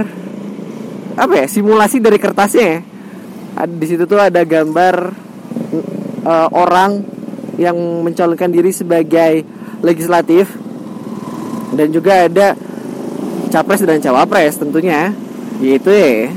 apa 1.13 1.33
ya 1.37 1.45
simulasi 1.45 2.01
dari 2.01 2.17
kertasnya 2.17 2.65
ya 2.65 2.79
di 3.69 3.85
situ 3.85 4.09
tuh 4.09 4.17
ada 4.17 4.41
gambar 4.41 4.95
uh, 6.25 6.49
orang 6.49 7.05
yang 7.57 7.75
mencalonkan 8.01 8.49
diri 8.49 8.73
sebagai 8.73 9.45
legislatif. 9.83 10.49
Dan 11.73 11.89
juga 11.89 12.29
ada 12.29 12.53
capres 13.49 13.81
dan 13.81 14.01
cawapres 14.01 14.57
tentunya. 14.57 15.13
Itu 15.61 15.89
ya 15.89 16.29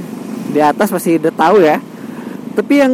di 0.46 0.60
atas 0.62 0.88
masih 0.92 1.20
udah 1.20 1.34
tahu 1.34 1.56
ya. 1.60 1.80
Tapi 2.56 2.74
yang 2.80 2.92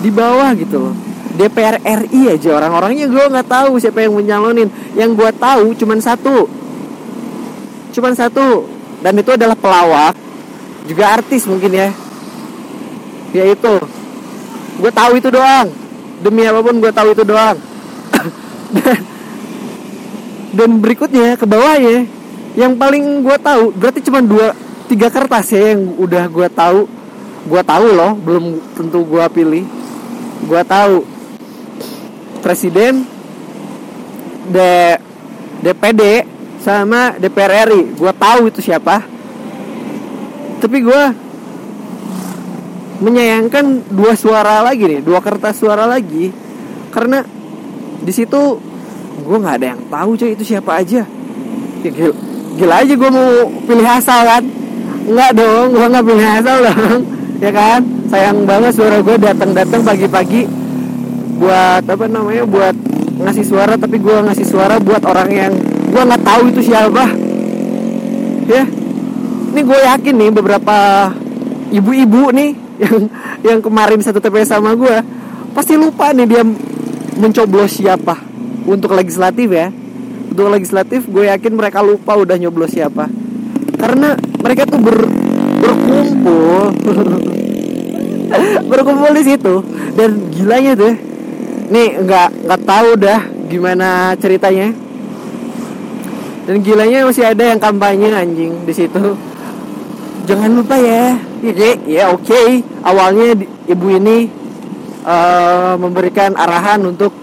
di 0.00 0.10
bawah 0.12 0.52
gitu 0.56 0.90
loh. 0.90 0.94
DPR 1.36 1.84
RI 1.84 2.32
aja 2.32 2.56
orang-orangnya. 2.56 3.12
Gue 3.12 3.24
nggak 3.28 3.48
tahu 3.48 3.76
siapa 3.76 4.00
yang 4.04 4.16
menyalonin. 4.16 4.72
Yang 4.96 5.10
gue 5.20 5.30
tahu 5.36 5.76
cuman 5.76 6.00
satu. 6.00 6.48
Cuman 7.92 8.16
satu. 8.16 8.64
Dan 9.04 9.20
itu 9.20 9.36
adalah 9.36 9.56
pelawak. 9.56 10.16
Juga 10.88 11.20
artis 11.20 11.44
mungkin 11.44 11.76
ya. 11.76 11.88
Ya 13.36 13.44
itu 13.52 13.74
gue 14.76 14.92
tahu 14.92 15.16
itu 15.16 15.32
doang 15.32 15.85
demi 16.20 16.44
apa 16.46 16.60
pun 16.64 16.76
gue 16.80 16.92
tahu 16.92 17.08
itu 17.12 17.24
doang. 17.24 17.58
Dan, 18.66 18.98
dan 20.56 20.70
berikutnya 20.82 21.38
ke 21.38 21.46
bawah 21.46 21.78
ya 21.78 22.02
yang 22.58 22.74
paling 22.74 23.22
gue 23.22 23.36
tahu 23.38 23.70
berarti 23.76 24.00
cuma 24.02 24.24
dua 24.24 24.56
tiga 24.90 25.12
kertas 25.12 25.52
ya 25.52 25.76
yang 25.76 25.94
udah 25.98 26.24
gue 26.26 26.48
tahu. 26.50 26.80
Gue 27.46 27.62
tahu 27.62 27.86
loh 27.94 28.18
belum 28.18 28.58
tentu 28.74 29.06
gue 29.06 29.24
pilih. 29.30 29.64
Gue 30.46 30.62
tahu 30.66 31.06
presiden 32.42 33.06
D, 34.50 34.58
DPD 35.62 36.26
sama 36.62 37.14
DPR 37.18 37.70
RI 37.70 37.94
gue 37.94 38.12
tahu 38.18 38.50
itu 38.50 38.58
siapa. 38.64 39.04
Tapi 40.58 40.78
gue 40.82 41.02
menyayangkan 43.00 43.92
dua 43.92 44.16
suara 44.16 44.64
lagi 44.64 44.84
nih 44.88 45.00
dua 45.04 45.20
kertas 45.20 45.60
suara 45.60 45.84
lagi. 45.84 46.32
Karena 46.92 47.20
di 48.00 48.12
situ 48.12 48.40
gue 49.16 49.36
nggak 49.36 49.56
ada 49.60 49.66
yang 49.76 49.82
tahu 49.88 50.10
cuy 50.16 50.30
itu 50.32 50.44
siapa 50.44 50.80
aja. 50.80 51.02
Ya, 51.84 51.90
gila, 51.92 52.12
gila 52.56 52.74
aja 52.82 52.94
gue 52.96 53.10
mau 53.10 53.30
pilih 53.68 53.88
asal 53.88 54.20
kan? 54.24 54.44
Nggak 55.06 55.30
dong 55.36 55.66
gue 55.76 55.86
nggak 55.86 56.04
pilih 56.04 56.28
asal 56.28 56.56
dong 56.64 57.00
ya 57.44 57.50
kan? 57.52 57.80
Sayang 58.06 58.38
banget 58.46 58.72
suara 58.76 58.96
gue 59.02 59.16
datang-datang 59.18 59.80
pagi-pagi 59.82 60.42
buat 61.36 61.84
apa 61.84 62.04
namanya 62.08 62.48
buat 62.48 62.72
ngasih 63.16 63.44
suara 63.44 63.76
tapi 63.76 64.00
gue 64.00 64.16
ngasih 64.24 64.46
suara 64.48 64.80
buat 64.80 65.04
orang 65.04 65.28
yang 65.32 65.52
gue 65.90 66.02
nggak 66.02 66.22
tahu 66.24 66.42
itu 66.52 66.60
siapa. 66.72 67.04
Ya? 68.46 68.64
Ini 69.56 69.60
gue 69.64 69.78
yakin 69.88 70.14
nih 70.20 70.30
beberapa 70.30 71.10
ibu-ibu 71.72 72.30
nih 72.30 72.65
yang 72.76 73.08
yang 73.40 73.58
kemarin 73.64 74.04
satu 74.04 74.20
TPS 74.20 74.52
sama 74.52 74.76
gue 74.76 74.96
pasti 75.56 75.76
lupa 75.76 76.12
nih 76.12 76.28
dia 76.28 76.42
mencoblos 77.16 77.80
siapa 77.80 78.20
untuk 78.66 78.92
legislatif 78.92 79.48
ya. 79.48 79.72
Untuk 80.26 80.52
legislatif 80.52 81.08
gue 81.08 81.32
yakin 81.32 81.52
mereka 81.56 81.80
lupa 81.80 82.18
udah 82.18 82.36
nyoblos 82.36 82.74
siapa. 82.74 83.08
Karena 83.80 84.18
mereka 84.42 84.68
tuh 84.68 84.80
ber, 84.82 84.98
berkumpul. 85.62 86.60
Berkumpul 88.68 89.10
di 89.16 89.24
situ. 89.24 89.54
Dan 89.96 90.28
gilanya 90.34 90.76
tuh 90.76 90.92
nih 91.66 91.98
nggak 92.04 92.28
nggak 92.44 92.62
tahu 92.68 92.88
dah 93.00 93.20
gimana 93.48 94.12
ceritanya. 94.20 94.74
Dan 96.46 96.62
gilanya 96.62 97.08
masih 97.08 97.26
ada 97.26 97.44
yang 97.54 97.60
kampanye 97.62 98.12
anjing 98.12 98.52
di 98.66 98.74
situ. 98.76 99.16
Jangan 100.26 100.50
lupa 100.58 100.76
ya 100.76 101.16
ya, 101.54 101.70
ya 101.86 102.04
oke. 102.10 102.26
Okay. 102.26 102.48
awalnya 102.82 103.38
ibu 103.66 103.86
ini 103.92 104.26
uh, 105.06 105.74
memberikan 105.78 106.34
arahan 106.34 106.82
untuk 106.86 107.14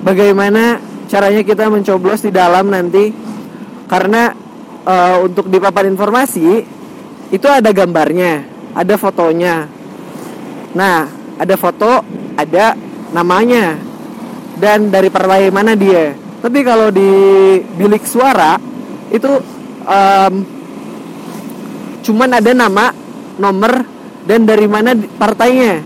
bagaimana 0.00 0.80
caranya 1.10 1.42
kita 1.44 1.68
mencoblos 1.68 2.24
di 2.24 2.32
dalam 2.32 2.72
nanti. 2.72 3.12
Karena 3.90 4.30
uh, 4.86 5.26
untuk 5.26 5.50
di 5.50 5.58
papan 5.58 5.90
informasi 5.90 6.48
itu 7.34 7.46
ada 7.50 7.74
gambarnya 7.74 8.46
ada 8.74 8.94
fotonya. 8.94 9.66
Nah 10.78 10.98
ada 11.36 11.54
foto 11.58 12.04
ada 12.38 12.78
namanya. 13.10 13.76
Dan 14.60 14.92
dari 14.92 15.08
partai 15.08 15.48
mana 15.48 15.72
dia. 15.72 16.12
Tapi 16.40 16.60
kalau 16.60 16.92
di 16.92 17.08
bilik 17.80 18.04
suara 18.04 18.60
itu 19.08 19.40
um, 19.88 20.34
cuman 22.04 22.30
ada 22.40 22.52
nama, 22.52 22.92
nomor 23.40 23.88
dan 24.28 24.44
dari 24.44 24.68
mana 24.68 24.92
partainya. 24.94 25.80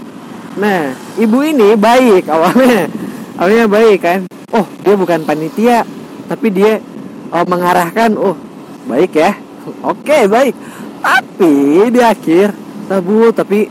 Nah, 0.59 0.95
ibu 1.19 1.39
ini 1.47 1.79
baik 1.79 2.27
awalnya. 2.27 2.91
Awalnya 3.35 3.67
baik 3.67 3.99
kan. 3.99 4.21
Oh, 4.55 4.63
dia 4.87 4.95
bukan 4.95 5.27
panitia, 5.27 5.83
tapi 6.31 6.55
dia 6.55 6.79
oh, 7.35 7.43
mengarahkan. 7.43 8.15
Oh, 8.15 8.39
baik 8.87 9.19
ya. 9.19 9.35
Oke, 9.91 10.31
baik. 10.31 10.55
Tapi 11.03 11.91
di 11.91 11.99
akhir, 11.99 12.55
tabu 12.87 13.35
tapi 13.35 13.67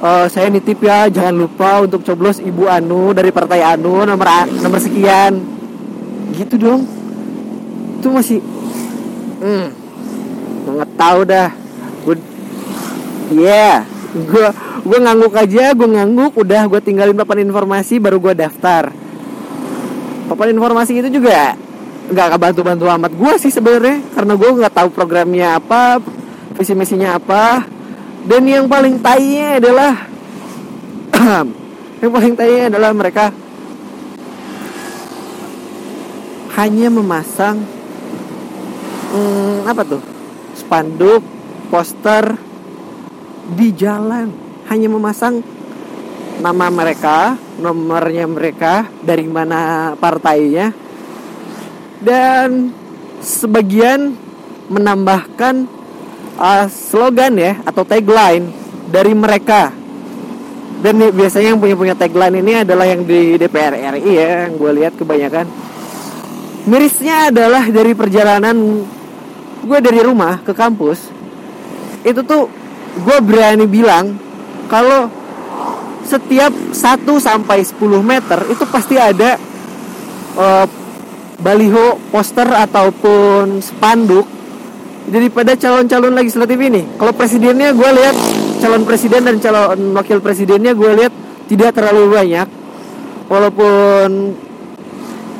uh, 0.00 0.26
saya 0.30 0.48
nitip 0.48 0.80
ya 0.80 1.08
jangan 1.10 1.34
lupa 1.34 1.84
untuk 1.84 2.04
coblos 2.04 2.38
ibu 2.40 2.68
Anu 2.68 3.12
dari 3.16 3.32
partai 3.32 3.64
Anu 3.64 4.04
nomor 4.04 4.48
nomor 4.62 4.80
sekian 4.80 5.40
gitu 6.34 6.54
dong 6.58 6.82
itu 8.00 8.08
masih 8.10 8.40
hmm 9.40 9.66
nggak 10.64 10.90
tahu 10.98 11.20
dah 11.28 11.48
yeah 13.32 13.94
gue 14.14 14.48
gue 14.86 14.98
ngangguk 15.02 15.34
aja 15.34 15.74
gue 15.74 15.88
ngangguk 15.90 16.38
udah 16.38 16.70
gue 16.70 16.80
tinggalin 16.86 17.18
papan 17.18 17.42
informasi 17.42 17.98
baru 17.98 18.22
gue 18.22 18.34
daftar. 18.38 18.94
Papan 20.30 20.54
informasi 20.54 21.02
itu 21.02 21.18
juga 21.18 21.58
nggak 22.04 22.38
bantu 22.38 22.60
bantu 22.62 22.84
amat 22.86 23.12
gue 23.16 23.32
sih 23.42 23.50
sebenarnya 23.50 24.04
karena 24.14 24.38
gue 24.38 24.50
nggak 24.60 24.74
tahu 24.76 24.88
programnya 24.94 25.58
apa 25.58 25.98
visi 26.54 26.78
misinya 26.78 27.18
apa. 27.18 27.66
Dan 28.24 28.46
yang 28.46 28.70
paling 28.70 29.02
tainya 29.02 29.58
adalah 29.58 29.92
yang 32.00 32.12
paling 32.14 32.32
tainya 32.38 32.72
adalah 32.72 32.90
mereka 32.94 33.34
hanya 36.54 36.86
memasang 36.86 37.66
hmm, 39.10 39.66
apa 39.66 39.82
tuh? 39.82 40.02
Spanduk 40.54 41.26
poster 41.66 42.53
di 43.52 43.68
jalan. 43.76 44.32
Hanya 44.72 44.88
memasang 44.88 45.44
nama 46.40 46.66
mereka 46.72 47.36
nomornya 47.60 48.24
mereka 48.24 48.88
dari 49.04 49.28
mana 49.28 49.92
partainya. 50.00 50.72
Dan 52.00 52.72
sebagian 53.20 54.12
menambahkan 54.68 55.64
uh, 56.36 56.66
slogan 56.68 57.34
ya 57.36 57.60
atau 57.64 57.84
tagline 57.84 58.52
dari 58.88 59.12
mereka. 59.12 59.72
Dan 60.84 61.00
biasanya 61.00 61.56
yang 61.56 61.60
punya 61.62 61.76
punya 61.80 61.94
tagline 61.96 62.44
ini 62.44 62.60
adalah 62.60 62.84
yang 62.84 63.08
di 63.08 63.40
DPR 63.40 63.72
RI 63.96 64.12
ya 64.20 64.28
yang 64.44 64.60
gue 64.60 64.70
lihat 64.84 64.92
kebanyakan. 65.00 65.48
Mirisnya 66.68 67.32
adalah 67.32 67.64
dari 67.68 67.92
perjalanan 67.96 68.84
gue 69.64 69.78
dari 69.80 70.00
rumah 70.04 70.44
ke 70.44 70.52
kampus. 70.52 71.08
Itu 72.04 72.20
tuh 72.20 72.63
gue 72.94 73.18
berani 73.24 73.66
bilang 73.66 74.14
kalau 74.70 75.10
setiap 76.04 76.52
1 76.52 76.74
sampai 77.18 77.64
10 77.64 77.80
meter 78.04 78.38
itu 78.52 78.64
pasti 78.68 78.94
ada 79.00 79.40
uh, 80.36 80.66
baliho 81.40 81.98
poster 82.12 82.46
ataupun 82.46 83.58
spanduk 83.58 84.28
daripada 85.04 85.52
calon-calon 85.58 86.14
legislatif 86.16 86.56
ini. 86.56 86.96
Kalau 86.96 87.12
presidennya 87.12 87.74
gue 87.74 87.90
lihat 87.92 88.16
calon 88.62 88.84
presiden 88.86 89.28
dan 89.28 89.36
calon 89.42 89.92
wakil 89.92 90.24
presidennya 90.24 90.72
gue 90.72 90.90
lihat 90.96 91.12
tidak 91.50 91.76
terlalu 91.76 92.16
banyak 92.16 92.48
walaupun 93.28 94.32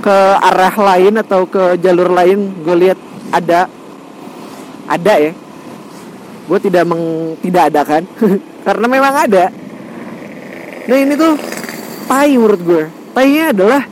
ke 0.05 0.19
arah 0.37 0.75
lain 0.77 1.17
atau 1.25 1.49
ke 1.49 1.81
jalur 1.81 2.13
lain 2.13 2.53
gue 2.61 2.77
lihat 2.77 2.99
ada 3.33 3.73
ada 4.85 5.15
ya 5.17 5.33
gue 6.45 6.59
tidak 6.61 6.85
meng 6.85 7.37
tidak 7.41 7.73
ada 7.73 7.81
kan? 7.85 8.03
Karena 8.67 8.87
memang 8.89 9.15
ada. 9.15 9.45
Nah 10.85 10.97
ini 11.01 11.17
tuh 11.17 11.35
tai 12.05 12.37
menurut 12.37 12.61
gue 12.61 12.85
tainya 13.17 13.55
adalah 13.55 13.83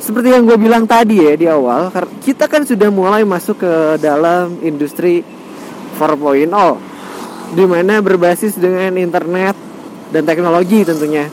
seperti 0.00 0.32
yang 0.32 0.48
gue 0.48 0.56
bilang 0.56 0.88
tadi 0.88 1.22
ya 1.22 1.36
di 1.36 1.46
awal 1.46 1.92
kita 2.24 2.48
kan 2.48 2.64
sudah 2.64 2.88
mulai 2.88 3.22
masuk 3.22 3.62
ke 3.62 3.72
dalam 4.00 4.58
industri 4.64 5.22
4.0 6.00 6.48
di 7.52 7.64
mana 7.68 8.00
berbasis 8.00 8.56
dengan 8.56 8.96
internet 8.96 9.54
dan 10.10 10.22
teknologi 10.26 10.82
tentunya. 10.82 11.28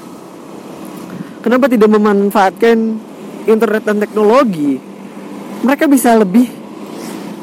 Kenapa 1.41 1.71
tidak 1.71 1.89
memanfaatkan 1.95 2.77
internet 3.47 3.83
dan 3.87 3.97
teknologi? 4.03 4.81
Mereka 5.63 5.87
bisa 5.87 6.17
lebih 6.19 6.51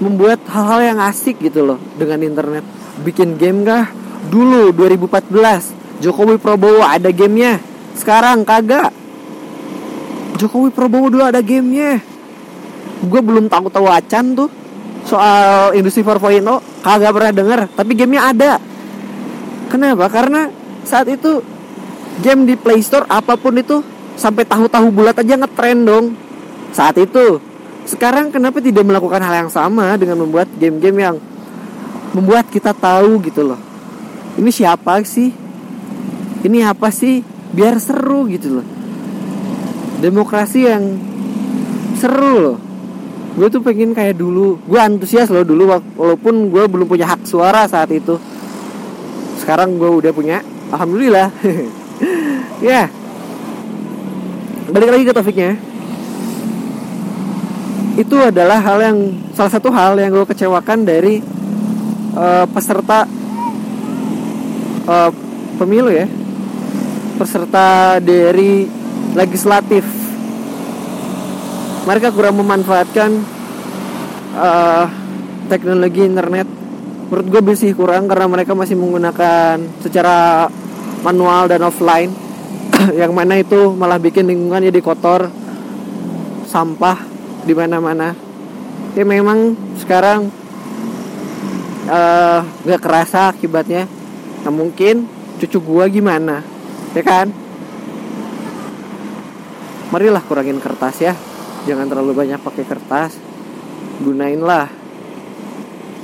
membuat 0.02 0.42
hal-hal 0.50 0.94
yang 0.94 0.98
asik 1.02 1.38
gitu 1.38 1.62
loh 1.62 1.78
dengan 1.94 2.22
internet. 2.22 2.64
Bikin 3.02 3.38
game 3.38 3.62
kah? 3.62 3.90
Dulu 4.24 4.72
2014 4.72 6.00
Jokowi 6.02 6.40
Prabowo 6.40 6.83
ada 6.83 7.12
gamenya. 7.12 7.61
Sekarang 7.94 8.42
kagak. 8.42 8.90
Jokowi 10.40 10.74
Prabowo 10.74 11.07
dulu 11.12 11.22
ada 11.22 11.38
gamenya. 11.44 12.02
Gue 13.04 13.20
belum 13.20 13.46
tahu 13.46 13.70
tahu 13.70 13.87
acan 13.87 14.35
tuh. 14.35 14.50
Soal 15.04 15.76
industri 15.76 16.00
4.0 16.00 16.40
kagak 16.80 17.12
pernah 17.12 17.33
denger 17.33 17.61
tapi 17.76 17.92
gamenya 17.94 18.22
ada. 18.33 18.52
Kenapa? 19.68 20.09
Karena 20.09 20.48
saat 20.85 21.09
itu 21.09 21.44
game 22.24 22.46
di 22.48 22.54
Play 22.57 22.80
Store 22.80 23.04
apa 23.11 23.37
pun 23.37 23.57
itu 23.59 23.83
sampai 24.14 24.46
tahu-tahu 24.46 24.90
bulat 24.94 25.18
aja 25.18 25.35
ngetrend 25.38 25.83
dong. 25.87 26.07
Saat 26.74 26.98
itu 26.98 27.38
sekarang 27.84 28.32
kenapa 28.32 28.64
tidak 28.64 28.80
melakukan 28.80 29.20
hal 29.20 29.44
yang 29.44 29.50
sama 29.52 29.92
dengan 30.00 30.24
membuat 30.24 30.48
game-game 30.56 31.04
yang 31.04 31.16
membuat 32.16 32.48
kita 32.48 32.72
tahu 32.72 33.20
gitu 33.28 33.44
loh? 33.44 33.60
Ini 34.40 34.48
siapa 34.48 35.04
sih? 35.04 35.28
Ini 36.40 36.64
apa 36.64 36.88
sih? 36.88 37.20
Biar 37.52 37.76
seru 37.76 38.24
gitu 38.32 38.60
loh. 38.60 38.66
Demokrasi 40.00 40.60
yang 40.64 40.84
seru 42.00 42.34
loh. 42.40 42.58
Gue 43.36 43.52
tuh 43.52 43.60
pengen 43.60 43.92
kayak 43.92 44.16
dulu 44.16 44.62
gue 44.64 44.80
antusias 44.80 45.28
loh 45.28 45.42
dulu 45.44 45.76
walaupun 45.98 46.48
gue 46.48 46.64
belum 46.64 46.86
punya 46.88 47.04
hak 47.04 47.28
suara 47.28 47.68
saat 47.68 47.92
itu. 47.92 48.16
Sekarang 49.44 49.76
gue 49.76 49.90
udah 49.92 50.12
punya 50.16 50.40
alhamdulillah. 50.72 51.28
Ya. 52.64 52.88
Balik 54.72 54.88
lagi 54.88 55.04
ke 55.04 55.12
topiknya 55.12 55.73
itu 57.94 58.16
adalah 58.18 58.59
hal 58.59 58.78
yang 58.83 58.98
salah 59.38 59.52
satu 59.54 59.70
hal 59.70 59.94
yang 59.94 60.11
gue 60.11 60.26
kecewakan 60.26 60.83
dari 60.83 61.22
uh, 62.18 62.42
peserta 62.50 63.07
uh, 64.90 65.11
pemilu 65.62 65.94
ya. 65.94 66.11
Peserta 67.14 68.02
dari 68.02 68.66
legislatif. 69.14 69.87
Mereka 71.87 72.11
kurang 72.11 72.42
memanfaatkan 72.42 73.11
uh, 74.35 74.85
teknologi 75.46 76.02
internet. 76.02 76.50
Menurut 77.14 77.26
gue 77.30 77.42
masih 77.46 77.78
kurang 77.78 78.11
karena 78.11 78.26
mereka 78.26 78.59
masih 78.59 78.74
menggunakan 78.74 79.62
secara 79.78 80.50
manual 81.07 81.46
dan 81.46 81.62
offline. 81.62 82.11
Yang 83.00 83.12
mana 83.14 83.38
itu 83.38 83.70
malah 83.70 84.02
bikin 84.02 84.26
lingkungan 84.26 84.66
jadi 84.66 84.83
kotor 84.83 85.30
sampah 86.50 87.13
di 87.44 87.52
mana-mana. 87.52 88.16
Ya 88.96 89.04
memang 89.04 89.52
sekarang 89.78 90.33
uh, 91.88 92.40
nggak 92.64 92.80
kerasa 92.80 93.30
akibatnya. 93.30 93.85
Nah 94.44 94.52
mungkin 94.52 95.09
cucu 95.40 95.61
gua 95.61 95.85
gimana 95.88 96.40
ya 96.96 97.02
kan? 97.04 97.28
Marilah 99.92 100.24
kurangin 100.24 100.59
kertas 100.59 100.96
ya. 101.04 101.14
Jangan 101.68 101.87
terlalu 101.87 102.12
banyak 102.16 102.40
pakai 102.40 102.64
kertas. 102.66 103.12
Gunainlah 104.02 104.68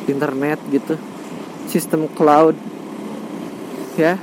internet 0.06 0.58
gitu. 0.70 0.94
Sistem 1.66 2.06
cloud 2.12 2.54
ya. 3.98 4.18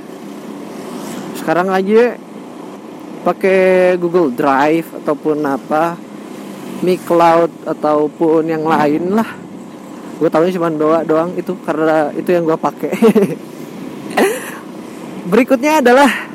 Sekarang 1.36 1.72
aja 1.72 2.16
pakai 3.24 3.96
Google 3.96 4.32
Drive 4.32 4.88
ataupun 5.04 5.40
apa 5.44 5.96
Mi 6.82 6.94
Cloud 6.96 7.50
ataupun 7.66 8.46
yang 8.46 8.62
lain 8.62 9.18
lah. 9.18 9.28
Gue 10.18 10.30
tahu 10.30 10.50
cuma 10.50 10.70
doa 10.70 11.06
doang 11.06 11.30
itu 11.38 11.54
karena 11.62 12.10
itu 12.14 12.30
yang 12.34 12.46
gue 12.46 12.58
pakai. 12.58 12.90
Berikutnya 15.30 15.84
adalah 15.84 16.28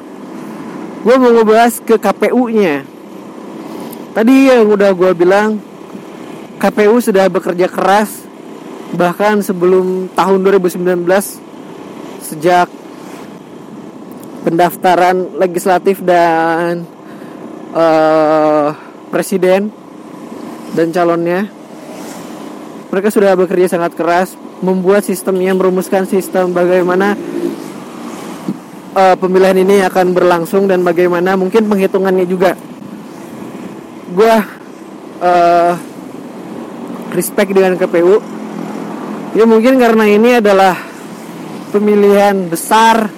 gue 1.03 1.15
mau 1.19 1.35
ngebahas 1.35 1.83
ke 1.83 1.99
KPU-nya 1.99 2.87
tadi 4.15 4.47
yang 4.47 4.71
udah 4.71 4.95
gue 4.95 5.11
bilang 5.11 5.59
KPU 6.61 6.95
sudah 7.03 7.27
bekerja 7.27 7.67
keras 7.67 8.23
bahkan 8.95 9.43
sebelum 9.43 10.07
tahun 10.15 10.39
2019 10.47 11.03
sejak 12.23 12.71
pendaftaran 14.47 15.35
legislatif 15.35 15.99
dan 16.05 16.87
uh, 17.75 18.71
presiden 19.11 19.75
dan 20.73 20.89
calonnya. 20.89 21.47
Mereka 22.93 23.09
sudah 23.09 23.33
bekerja 23.33 23.73
sangat 23.73 23.97
keras 23.97 24.37
membuat 24.61 25.01
sistemnya 25.01 25.57
merumuskan 25.57 26.05
sistem 26.05 26.53
bagaimana 26.53 27.17
uh, 28.93 29.15
pemilihan 29.17 29.57
ini 29.57 29.81
akan 29.85 30.13
berlangsung 30.13 30.69
dan 30.69 30.85
bagaimana 30.85 31.33
mungkin 31.33 31.65
penghitungannya 31.65 32.25
juga. 32.29 32.53
Gue 34.13 34.35
uh, 35.21 35.73
respect 37.17 37.49
dengan 37.53 37.77
KPU 37.77 38.21
ya 39.33 39.45
mungkin 39.49 39.81
karena 39.81 40.05
ini 40.05 40.37
adalah 40.37 40.77
pemilihan 41.73 42.45
besar 42.45 43.09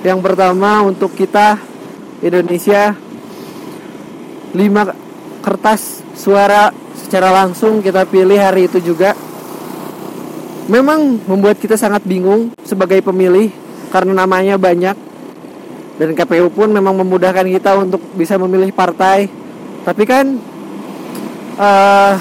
yang 0.00 0.24
pertama 0.24 0.84
untuk 0.84 1.12
kita 1.12 1.60
Indonesia. 2.24 2.96
Lima 4.56 4.88
kertas 5.44 6.00
suara 6.16 6.72
secara 7.04 7.30
langsung 7.30 7.78
kita 7.78 8.02
pilih 8.04 8.36
hari 8.36 8.66
itu 8.66 8.82
juga. 8.82 9.14
Memang 10.68 11.16
membuat 11.24 11.56
kita 11.56 11.80
sangat 11.80 12.04
bingung 12.04 12.52
sebagai 12.60 13.00
pemilih 13.00 13.48
karena 13.88 14.12
namanya 14.24 14.60
banyak. 14.60 14.96
Dan 15.98 16.14
KPU 16.14 16.52
pun 16.52 16.70
memang 16.70 16.94
memudahkan 16.94 17.46
kita 17.48 17.74
untuk 17.78 18.02
bisa 18.14 18.36
memilih 18.36 18.70
partai. 18.70 19.26
Tapi 19.82 20.02
kan 20.04 20.36
uh, 21.56 22.14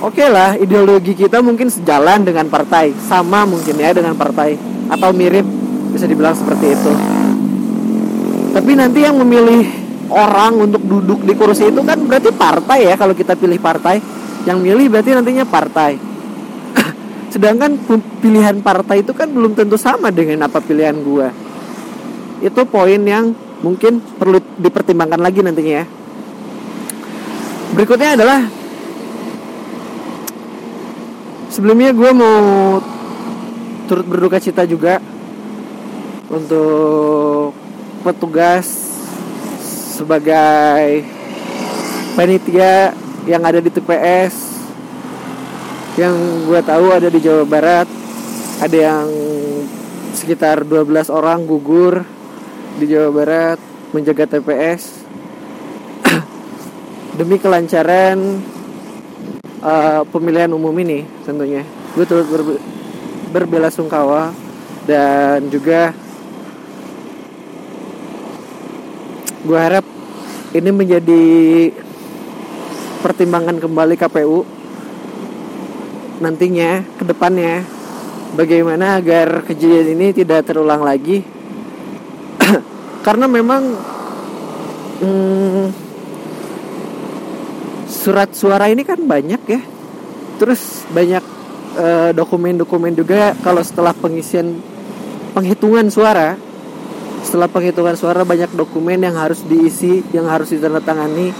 oke 0.00 0.14
okay 0.14 0.28
lah 0.30 0.54
ideologi 0.56 1.18
kita 1.18 1.42
mungkin 1.42 1.66
sejalan 1.66 2.22
dengan 2.22 2.46
partai. 2.46 2.94
Sama 3.10 3.42
mungkin 3.42 3.74
ya 3.74 3.90
dengan 3.90 4.14
partai. 4.14 4.54
Atau 4.88 5.10
mirip 5.10 5.44
bisa 5.90 6.06
dibilang 6.06 6.38
seperti 6.38 6.66
itu. 6.78 6.92
Tapi 8.54 8.70
nanti 8.78 9.02
yang 9.02 9.18
memilih 9.18 9.87
orang 10.08 10.68
untuk 10.68 10.82
duduk 10.84 11.20
di 11.24 11.34
kursi 11.36 11.68
itu 11.68 11.80
kan 11.84 12.00
berarti 12.04 12.32
partai 12.32 12.88
ya 12.88 12.94
kalau 12.96 13.12
kita 13.12 13.36
pilih 13.36 13.60
partai. 13.60 14.00
Yang 14.46 14.58
milih 14.64 14.86
berarti 14.88 15.10
nantinya 15.12 15.44
partai. 15.44 15.98
Sedangkan 17.34 17.76
pilihan 18.22 18.64
partai 18.64 19.04
itu 19.04 19.12
kan 19.12 19.28
belum 19.28 19.52
tentu 19.52 19.76
sama 19.76 20.08
dengan 20.08 20.48
apa 20.48 20.62
pilihan 20.62 20.96
gua. 21.04 21.28
Itu 22.40 22.64
poin 22.64 23.02
yang 23.02 23.34
mungkin 23.60 24.00
perlu 24.00 24.38
dipertimbangkan 24.56 25.20
lagi 25.20 25.42
nantinya 25.42 25.74
ya. 25.82 25.86
Berikutnya 27.74 28.16
adalah 28.16 28.40
sebelumnya 31.52 31.92
gue 31.92 32.10
mau 32.14 32.38
turut 33.90 34.06
berduka 34.08 34.40
cita 34.40 34.64
juga 34.64 35.02
untuk 36.32 37.52
petugas 38.04 38.87
sebagai 39.98 41.02
panitia 42.14 42.94
yang 43.26 43.42
ada 43.42 43.58
di 43.58 43.66
TPS 43.66 44.48
yang 45.98 46.14
gue 46.46 46.60
tahu 46.62 46.94
ada 46.94 47.10
di 47.10 47.18
Jawa 47.18 47.42
Barat. 47.42 47.90
Ada 48.62 48.78
yang 48.78 49.06
sekitar 50.14 50.62
12 50.62 51.10
orang 51.10 51.42
gugur 51.42 52.06
di 52.78 52.86
Jawa 52.86 53.10
Barat 53.10 53.58
menjaga 53.90 54.38
TPS 54.38 55.02
demi 57.18 57.38
kelancaran 57.38 58.38
uh, 59.62 60.02
pemilihan 60.06 60.50
umum 60.54 60.74
ini 60.78 61.02
tentunya. 61.26 61.66
Gue 61.98 62.06
turut 62.06 62.26
ber 62.30 62.42
berbela 63.34 63.70
sungkawa 63.70 64.30
dan 64.86 65.50
juga 65.50 65.90
gue 69.44 69.58
harap 69.58 69.86
ini 70.56 70.70
menjadi 70.72 71.24
pertimbangan 73.04 73.62
kembali 73.62 73.94
KPU 73.94 74.42
nantinya 76.18 76.82
ke 76.98 77.04
depannya. 77.06 77.62
Bagaimana 78.28 79.00
agar 79.00 79.40
kejadian 79.48 79.96
ini 79.96 80.12
tidak 80.12 80.44
terulang 80.44 80.84
lagi? 80.84 81.24
Karena 83.06 83.24
memang 83.24 83.62
hmm, 85.00 85.64
surat 87.88 88.28
suara 88.36 88.68
ini 88.68 88.84
kan 88.84 89.00
banyak 89.00 89.42
ya. 89.48 89.60
Terus 90.36 90.84
banyak 90.92 91.24
eh, 91.80 92.10
dokumen-dokumen 92.12 92.92
uh, 92.92 92.98
juga 93.00 93.32
kalau 93.40 93.64
setelah 93.64 93.96
pengisian 93.96 94.60
penghitungan 95.32 95.88
suara 95.88 96.36
setelah 97.22 97.50
penghitungan 97.50 97.96
suara 97.98 98.22
banyak 98.22 98.50
dokumen 98.54 99.02
yang 99.02 99.16
harus 99.18 99.42
diisi 99.46 100.02
yang 100.14 100.26
harus 100.26 100.50
ditandatangani. 100.54 101.34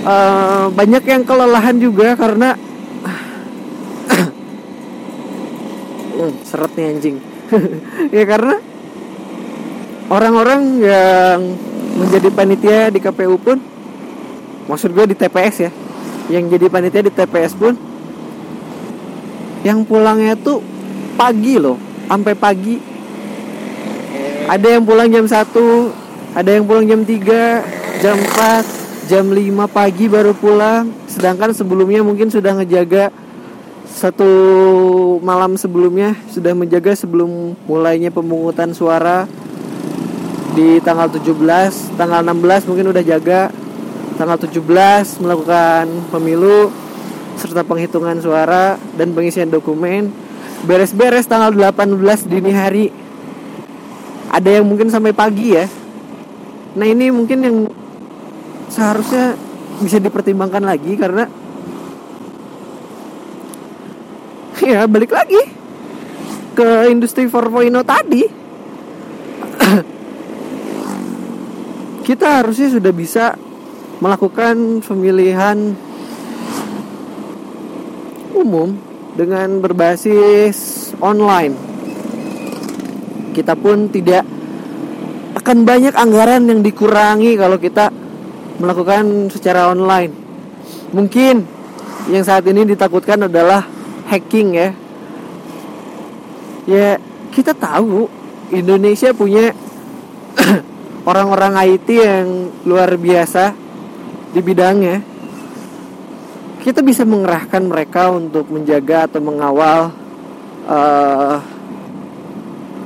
Uh, 0.00 0.72
banyak 0.72 1.04
yang 1.04 1.22
kelelahan 1.28 1.76
juga 1.76 2.16
karena 2.16 2.56
uh, 6.16 6.32
seret 6.48 6.72
nih 6.76 6.86
anjing. 6.88 7.16
Ya 8.14 8.24
karena 8.24 8.56
orang-orang 10.10 10.82
yang 10.82 11.40
menjadi 12.00 12.28
panitia 12.32 12.80
di 12.90 12.98
KPU 13.02 13.36
pun 13.36 13.58
maksud 14.66 14.94
gue 14.94 15.14
di 15.14 15.16
TPS 15.18 15.56
ya 15.66 15.70
yang 16.30 16.46
jadi 16.46 16.70
panitia 16.70 17.02
di 17.02 17.12
TPS 17.12 17.52
pun 17.58 17.74
yang 19.66 19.84
pulangnya 19.84 20.38
tuh 20.38 20.62
pagi 21.18 21.58
loh 21.60 21.76
sampai 22.08 22.34
pagi 22.38 22.89
ada 24.46 24.66
yang 24.70 24.86
pulang 24.86 25.10
jam 25.10 25.26
1 25.26 25.34
ada 26.30 26.50
yang 26.54 26.64
pulang 26.64 26.86
jam 26.86 27.02
3 27.02 28.00
jam 28.00 28.16
4 28.16 28.80
jam 29.10 29.26
5 29.26 29.66
pagi 29.66 30.06
baru 30.06 30.30
pulang. 30.30 30.94
Sedangkan 31.10 31.50
sebelumnya 31.50 32.06
mungkin 32.06 32.30
sudah 32.30 32.54
ngejaga 32.54 33.10
satu 33.90 34.30
malam 35.18 35.58
sebelumnya 35.58 36.14
sudah 36.30 36.54
menjaga 36.54 36.94
sebelum 36.94 37.58
mulainya 37.66 38.14
pemungutan 38.14 38.70
suara 38.70 39.26
di 40.54 40.78
tanggal 40.80 41.10
17 41.10 41.98
tanggal 41.98 42.22
16 42.22 42.70
mungkin 42.70 42.86
udah 42.94 43.02
jaga. 43.02 43.50
Tanggal 44.14 44.38
17 44.38 45.24
melakukan 45.24 45.84
pemilu 46.14 46.70
serta 47.34 47.66
penghitungan 47.66 48.22
suara 48.22 48.78
dan 48.94 49.10
pengisian 49.10 49.50
dokumen. 49.50 50.14
Beres-beres 50.68 51.26
tanggal 51.26 51.50
18 51.50 52.30
dini 52.30 52.52
hari 52.54 52.92
ada 54.40 54.56
yang 54.56 54.64
mungkin 54.64 54.88
sampai 54.88 55.12
pagi 55.12 55.52
ya 55.52 55.68
nah 56.72 56.88
ini 56.88 57.12
mungkin 57.12 57.38
yang 57.44 57.56
seharusnya 58.72 59.36
bisa 59.84 60.00
dipertimbangkan 60.00 60.64
lagi 60.64 60.96
karena 60.96 61.28
ya 64.64 64.88
balik 64.88 65.12
lagi 65.12 65.40
ke 66.56 66.88
industri 66.88 67.28
4.0 67.28 67.84
tadi 67.84 68.24
kita 72.08 72.40
harusnya 72.40 72.68
sudah 72.72 72.92
bisa 72.96 73.36
melakukan 74.00 74.80
pemilihan 74.80 75.76
umum 78.32 78.72
dengan 79.12 79.60
berbasis 79.60 80.90
online. 81.04 81.69
Kita 83.40 83.56
pun 83.56 83.88
tidak 83.88 84.20
akan 85.32 85.64
banyak 85.64 85.96
anggaran 85.96 86.44
yang 86.44 86.60
dikurangi 86.60 87.40
kalau 87.40 87.56
kita 87.56 87.88
melakukan 88.60 89.32
secara 89.32 89.72
online. 89.72 90.12
Mungkin 90.92 91.48
yang 92.12 92.20
saat 92.20 92.44
ini 92.44 92.68
ditakutkan 92.68 93.32
adalah 93.32 93.64
hacking 94.12 94.60
ya. 94.60 94.68
Ya, 96.68 97.00
kita 97.32 97.56
tahu 97.56 98.12
Indonesia 98.52 99.16
punya 99.16 99.56
orang-orang 101.08 101.80
IT 101.80 101.88
yang 101.88 102.52
luar 102.68 102.92
biasa 103.00 103.56
di 104.36 104.40
bidangnya. 104.44 105.00
Kita 106.60 106.84
bisa 106.84 107.08
mengerahkan 107.08 107.64
mereka 107.64 108.12
untuk 108.12 108.52
menjaga 108.52 109.08
atau 109.08 109.24
mengawal 109.24 109.96
uh, 110.68 111.59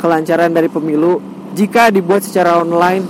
kelancaran 0.04 0.52
dari 0.52 0.68
pemilu 0.68 1.16
jika 1.56 1.88
dibuat 1.88 2.20
secara 2.20 2.60
online 2.60 3.08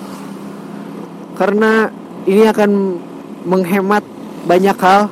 karena 1.35 1.91
ini 2.31 2.47
akan 2.47 2.71
menghemat 3.43 4.07
banyak 4.47 4.79
hal 4.79 5.11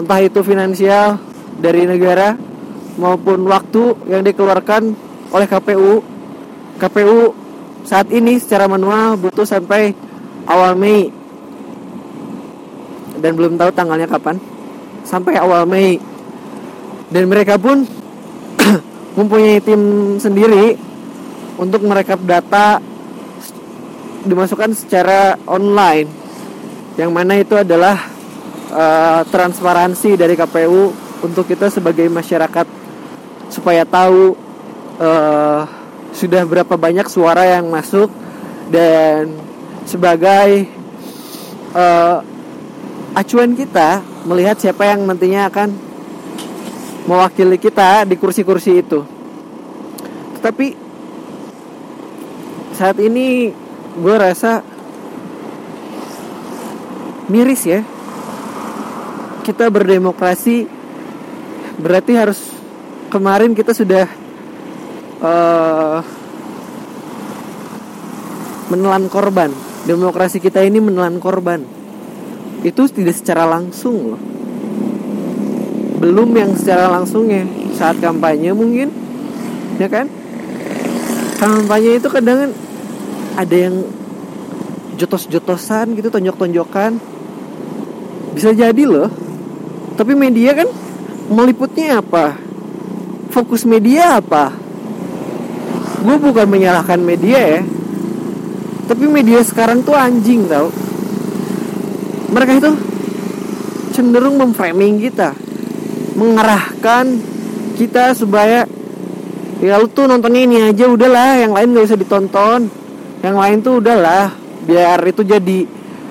entah 0.00 0.20
itu 0.24 0.40
finansial 0.40 1.20
dari 1.60 1.84
negara 1.84 2.40
maupun 2.96 3.44
waktu 3.44 4.08
yang 4.08 4.24
dikeluarkan 4.24 4.96
oleh 5.28 5.44
KPU 5.44 6.00
KPU 6.80 7.36
saat 7.84 8.08
ini 8.08 8.40
secara 8.40 8.64
manual 8.64 9.20
butuh 9.20 9.44
sampai 9.44 9.92
awal 10.48 10.72
Mei. 10.76 11.12
Dan 13.20 13.36
belum 13.36 13.60
tahu 13.60 13.70
tanggalnya 13.76 14.08
kapan. 14.08 14.40
Sampai 15.04 15.36
awal 15.36 15.68
Mei. 15.68 16.00
Dan 17.12 17.28
mereka 17.28 17.60
pun 17.60 17.84
mempunyai 19.18 19.60
tim 19.60 20.16
sendiri 20.16 20.78
untuk 21.60 21.84
merekap 21.84 22.16
data 22.24 22.80
dimasukkan 24.24 24.72
secara 24.72 25.36
online 25.44 26.08
yang 26.96 27.12
mana 27.12 27.36
itu 27.36 27.52
adalah 27.56 28.00
uh, 28.72 29.20
transparansi 29.28 30.16
dari 30.16 30.36
KPU 30.36 30.92
untuk 31.20 31.44
kita 31.44 31.68
sebagai 31.68 32.08
masyarakat 32.08 32.64
supaya 33.52 33.84
tahu 33.84 34.32
uh, 35.00 35.60
sudah 36.16 36.42
berapa 36.48 36.74
banyak 36.80 37.06
suara 37.12 37.44
yang 37.60 37.68
masuk 37.68 38.08
dan 38.72 39.28
sebagai 39.84 40.68
uh, 41.76 42.24
acuan 43.16 43.52
kita 43.52 44.00
melihat 44.24 44.56
siapa 44.56 44.88
yang 44.88 45.04
nantinya 45.04 45.48
akan 45.48 45.72
mewakili 47.08 47.56
kita 47.56 48.04
di 48.06 48.14
kursi-kursi 48.14 48.80
itu. 48.84 49.02
Tetapi 50.38 50.89
saat 52.80 52.96
ini 52.96 53.52
gue 54.00 54.16
rasa 54.16 54.64
miris 57.28 57.68
ya. 57.68 57.84
Kita 59.44 59.68
berdemokrasi 59.68 60.64
berarti 61.76 62.12
harus 62.16 62.40
kemarin 63.12 63.52
kita 63.52 63.76
sudah 63.76 64.08
uh, 65.20 66.00
menelan 68.72 69.12
korban. 69.12 69.52
Demokrasi 69.84 70.40
kita 70.40 70.64
ini 70.64 70.80
menelan 70.80 71.20
korban. 71.20 71.60
Itu 72.64 72.88
tidak 72.88 73.12
secara 73.12 73.44
langsung 73.44 74.16
loh. 74.16 74.22
Belum 76.00 76.32
yang 76.32 76.56
secara 76.56 76.88
langsungnya. 76.96 77.44
Saat 77.76 78.00
kampanye 78.00 78.56
mungkin 78.56 78.88
ya 79.76 79.92
kan? 79.92 80.08
Kampanye 81.36 82.00
itu 82.00 82.08
kadang 82.08 82.69
ada 83.40 83.56
yang 83.56 83.80
jotos-jotosan 85.00 85.96
gitu 85.96 86.12
tonjok-tonjokan. 86.12 87.00
Bisa 88.36 88.52
jadi 88.52 88.82
loh. 88.84 89.08
Tapi 89.96 90.12
media 90.12 90.52
kan 90.52 90.68
meliputnya 91.32 92.04
apa? 92.04 92.36
Fokus 93.32 93.64
media 93.64 94.20
apa? 94.20 94.52
Gue 96.04 96.16
bukan 96.20 96.44
menyalahkan 96.48 97.00
media 97.00 97.60
ya. 97.60 97.62
Tapi 98.92 99.04
media 99.08 99.40
sekarang 99.40 99.80
tuh 99.80 99.96
anjing 99.96 100.44
tau. 100.44 100.68
Mereka 102.30 102.52
itu 102.60 102.70
cenderung 103.96 104.36
memframing 104.36 105.00
kita. 105.00 105.32
Mengarahkan 106.18 107.16
kita 107.80 108.12
supaya 108.12 108.68
ya 109.60 109.76
lu 109.76 109.88
tuh 109.88 110.08
nontonnya 110.08 110.40
ini 110.44 110.56
aja 110.72 110.88
udahlah 110.88 111.40
yang 111.40 111.52
lain 111.52 111.76
gak 111.76 111.86
usah 111.88 112.00
ditonton 112.00 112.60
yang 113.20 113.36
lain 113.36 113.58
tuh 113.60 113.84
udahlah 113.84 114.32
biar 114.64 115.00
itu 115.04 115.20
jadi 115.24 115.58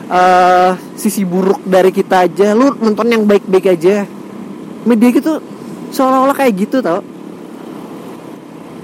uh, 0.09 0.71
sisi 0.93 1.25
buruk 1.25 1.65
dari 1.65 1.89
kita 1.89 2.29
aja. 2.29 2.53
Lu 2.53 2.73
nonton 2.77 3.09
yang 3.09 3.23
baik-baik 3.25 3.65
aja. 3.77 4.05
Media 4.85 5.09
gitu 5.13 5.41
seolah-olah 5.93 6.37
kayak 6.37 6.53
gitu 6.69 6.81
tau. 6.81 7.01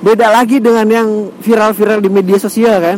Beda 0.05 0.29
lagi 0.29 0.61
dengan 0.61 0.85
yang 0.85 1.09
viral-viral 1.41 2.01
di 2.01 2.09
media 2.13 2.37
sosial 2.37 2.77
kan. 2.77 2.97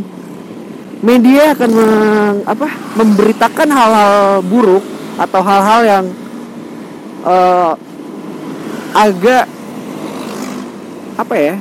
Media 1.00 1.54
akan 1.54 1.70
meng, 1.72 2.38
apa 2.44 2.68
memberitakan 2.98 3.70
hal-hal 3.70 4.42
buruk 4.44 4.82
atau 5.18 5.42
hal-hal 5.46 5.82
yang 5.86 6.06
uh, 7.22 7.74
agak 8.98 9.46
apa 11.18 11.36
ya 11.38 11.56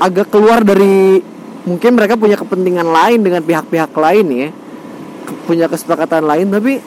agak 0.00 0.28
keluar 0.32 0.64
dari 0.64 1.20
mungkin 1.64 1.96
mereka 1.96 2.16
punya 2.16 2.36
kepentingan 2.40 2.88
lain 2.88 3.20
dengan 3.20 3.42
pihak-pihak 3.44 3.92
lain 3.92 4.26
ya. 4.32 4.48
Punya 5.46 5.66
kesepakatan 5.70 6.24
lain 6.26 6.50
tapi 6.50 6.80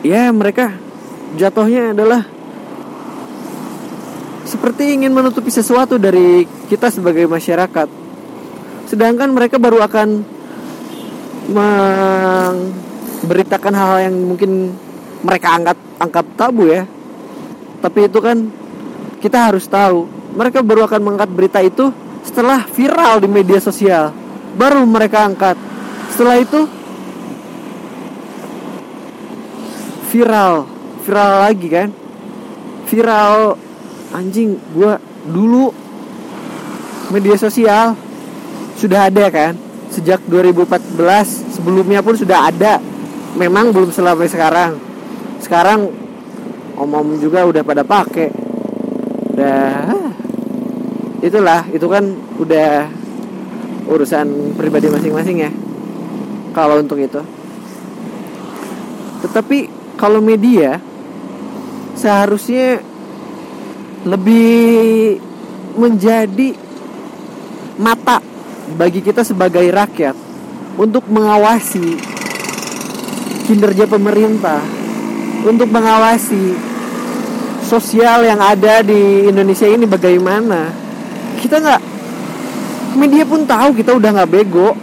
ya 0.00 0.32
mereka 0.32 0.72
jatuhnya 1.36 1.92
adalah 1.92 2.24
seperti 4.50 4.98
ingin 4.98 5.14
menutupi 5.14 5.46
sesuatu 5.52 5.94
dari 5.94 6.42
kita 6.66 6.90
sebagai 6.90 7.30
masyarakat. 7.30 7.86
Sedangkan 8.90 9.30
mereka 9.30 9.62
baru 9.62 9.78
akan 9.86 10.08
memberitakan 13.20 13.74
hal-hal 13.74 14.10
yang 14.10 14.16
mungkin 14.26 14.74
mereka 15.22 15.54
angkat 15.54 15.78
angkat 16.02 16.26
tabu 16.34 16.66
ya. 16.66 16.82
Tapi 17.78 18.10
itu 18.10 18.18
kan 18.18 18.50
kita 19.22 19.46
harus 19.46 19.70
tahu. 19.70 20.10
Mereka 20.34 20.66
baru 20.66 20.90
akan 20.90 21.00
mengangkat 21.02 21.30
berita 21.30 21.62
itu 21.62 21.94
setelah 22.24 22.64
viral 22.70 23.20
di 23.20 23.28
media 23.28 23.58
sosial 23.58 24.12
baru 24.54 24.82
mereka 24.86 25.26
angkat. 25.26 25.56
Setelah 26.12 26.36
itu 26.42 26.66
viral. 30.10 30.66
Viral 31.06 31.32
lagi 31.46 31.68
kan? 31.70 31.88
Viral. 32.90 33.56
Anjing 34.10 34.58
gue 34.74 34.98
dulu 35.30 35.70
media 37.14 37.38
sosial 37.38 37.94
sudah 38.74 39.06
ada 39.06 39.30
kan? 39.30 39.54
Sejak 39.90 40.22
2014 40.26 41.54
sebelumnya 41.58 42.02
pun 42.02 42.18
sudah 42.18 42.50
ada. 42.50 42.82
Memang 43.38 43.70
belum 43.70 43.94
selama 43.94 44.26
sekarang. 44.26 44.78
Sekarang 45.38 45.86
om-om 46.74 47.16
juga 47.22 47.46
udah 47.46 47.62
pada 47.62 47.86
pakai. 47.86 48.28
Udah 49.30 49.99
itulah 51.20 51.68
itu 51.68 51.84
kan 51.84 52.04
udah 52.40 52.88
urusan 53.90 54.56
pribadi 54.56 54.88
masing-masing 54.88 55.36
ya 55.44 55.50
kalau 56.56 56.80
untuk 56.80 56.98
itu. 56.98 57.20
Tetapi 59.20 59.58
kalau 60.00 60.24
media 60.24 60.80
seharusnya 61.92 62.80
lebih 64.08 65.20
menjadi 65.76 66.56
mata 67.76 68.24
bagi 68.80 69.04
kita 69.04 69.20
sebagai 69.20 69.64
rakyat 69.68 70.16
untuk 70.80 71.04
mengawasi 71.12 72.00
kinerja 73.44 73.84
pemerintah, 73.84 74.62
untuk 75.44 75.68
mengawasi 75.68 76.56
sosial 77.66 78.24
yang 78.24 78.40
ada 78.40 78.80
di 78.80 79.28
Indonesia 79.28 79.68
ini 79.68 79.84
bagaimana. 79.84 80.89
Kita 81.40 81.56
nggak 81.56 81.80
media 83.00 83.24
pun 83.24 83.48
tahu 83.48 83.72
kita 83.74 83.96
udah 83.96 84.10
nggak 84.20 84.30
bego. 84.30 84.76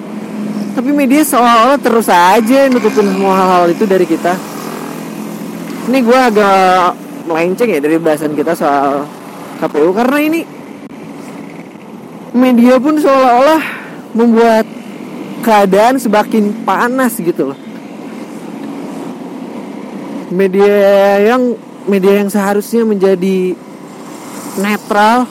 Tapi 0.78 0.90
media 0.94 1.26
seolah-olah 1.26 1.80
terus 1.82 2.06
aja 2.06 2.70
nutupin 2.70 3.10
semua 3.10 3.34
hal-hal 3.34 3.66
itu 3.74 3.86
dari 3.90 4.06
kita. 4.06 4.34
Ini 5.90 5.98
gue 6.04 6.20
agak 6.20 6.94
melenceng 7.26 7.70
ya 7.74 7.80
dari 7.82 7.98
bahasan 7.98 8.38
kita 8.38 8.54
soal 8.54 9.10
KPU 9.58 9.90
karena 9.96 10.18
ini 10.22 10.42
media 12.38 12.78
pun 12.78 13.02
seolah-olah 13.02 13.62
membuat 14.14 14.66
keadaan 15.42 15.98
semakin 15.98 16.54
panas 16.62 17.18
gitu 17.18 17.54
loh. 17.54 17.60
Media 20.30 20.78
yang 21.24 21.56
media 21.88 22.20
yang 22.20 22.30
seharusnya 22.30 22.84
menjadi 22.84 23.56
netral 24.60 25.26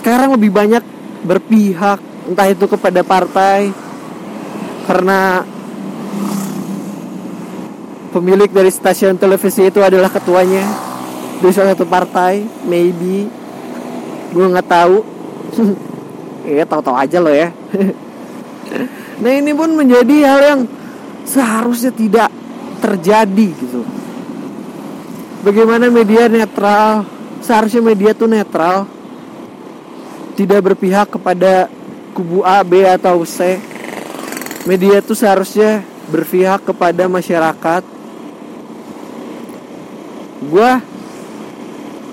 sekarang 0.00 0.32
lebih 0.32 0.48
banyak 0.48 0.80
berpihak 1.28 2.00
entah 2.24 2.48
itu 2.48 2.64
kepada 2.64 3.04
partai 3.04 3.68
karena 4.88 5.44
pemilik 8.08 8.48
dari 8.48 8.72
stasiun 8.72 9.20
televisi 9.20 9.68
itu 9.68 9.84
adalah 9.84 10.08
ketuanya. 10.08 10.64
Dari 11.44 11.52
salah 11.52 11.76
satu 11.76 11.84
partai 11.84 12.40
maybe. 12.64 13.28
Gue 14.32 14.46
nggak 14.48 14.68
tahu. 14.68 14.96
Ya 16.40 16.64
tahu-tahu 16.64 16.96
aja 16.96 17.20
lo 17.20 17.28
ya. 17.28 17.52
Nah 19.20 19.32
ini 19.36 19.52
pun 19.52 19.76
menjadi 19.76 20.16
hal 20.24 20.40
yang 20.40 20.60
seharusnya 21.28 21.92
tidak 21.92 22.32
terjadi 22.80 23.48
gitu. 23.52 23.84
Bagaimana 25.44 25.92
media 25.92 26.32
netral? 26.32 27.04
Seharusnya 27.44 27.84
media 27.84 28.16
tuh 28.16 28.32
netral 28.32 28.88
tidak 30.40 30.72
berpihak 30.72 31.12
kepada 31.12 31.68
kubu 32.16 32.40
A, 32.40 32.64
B 32.64 32.80
atau 32.88 33.20
C. 33.28 33.60
Media 34.64 35.04
tuh 35.04 35.12
seharusnya 35.12 35.84
berpihak 36.08 36.64
kepada 36.64 37.04
masyarakat. 37.12 37.84
Gue 40.48 40.70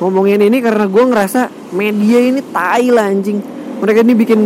ngomongin 0.04 0.44
ini 0.44 0.60
karena 0.60 0.92
gue 0.92 1.04
ngerasa 1.08 1.72
media 1.72 2.20
ini 2.20 2.44
tai 2.52 2.92
lah 2.92 3.08
anjing. 3.08 3.40
Mereka 3.80 4.04
ini 4.04 4.14
bikin 4.20 4.42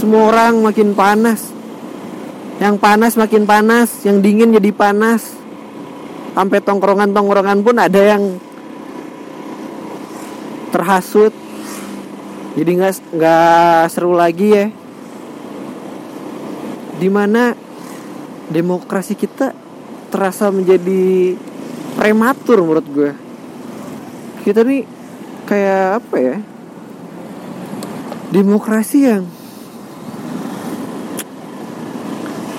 semua 0.00 0.32
orang 0.32 0.64
makin 0.64 0.96
panas. 0.96 1.52
Yang 2.64 2.80
panas 2.80 3.12
makin 3.20 3.44
panas 3.44 3.92
yang 4.08 4.24
dingin 4.24 4.56
jadi 4.56 4.72
panas. 4.72 5.36
Sampai 6.32 6.64
tongkrongan-tongkrongan 6.64 7.60
pun 7.60 7.76
ada 7.76 8.00
yang 8.00 8.40
terhasut 10.72 11.43
jadi 12.54 12.70
nggak 12.70 13.18
nggak 13.18 13.90
seru 13.90 14.14
lagi 14.14 14.48
ya. 14.54 14.66
Di 16.94 17.10
mana 17.10 17.50
demokrasi 18.46 19.18
kita 19.18 19.50
terasa 20.14 20.54
menjadi 20.54 21.34
prematur 21.98 22.62
menurut 22.62 22.86
gue. 22.86 23.10
Kita 24.46 24.62
nih 24.62 24.86
kayak 25.50 25.98
apa 25.98 26.16
ya? 26.22 26.36
Demokrasi 28.30 28.98
yang 29.02 29.26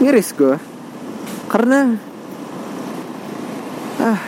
miris 0.03 0.35
gue. 0.35 0.59
Karena 1.47 1.95
ah 4.03 4.19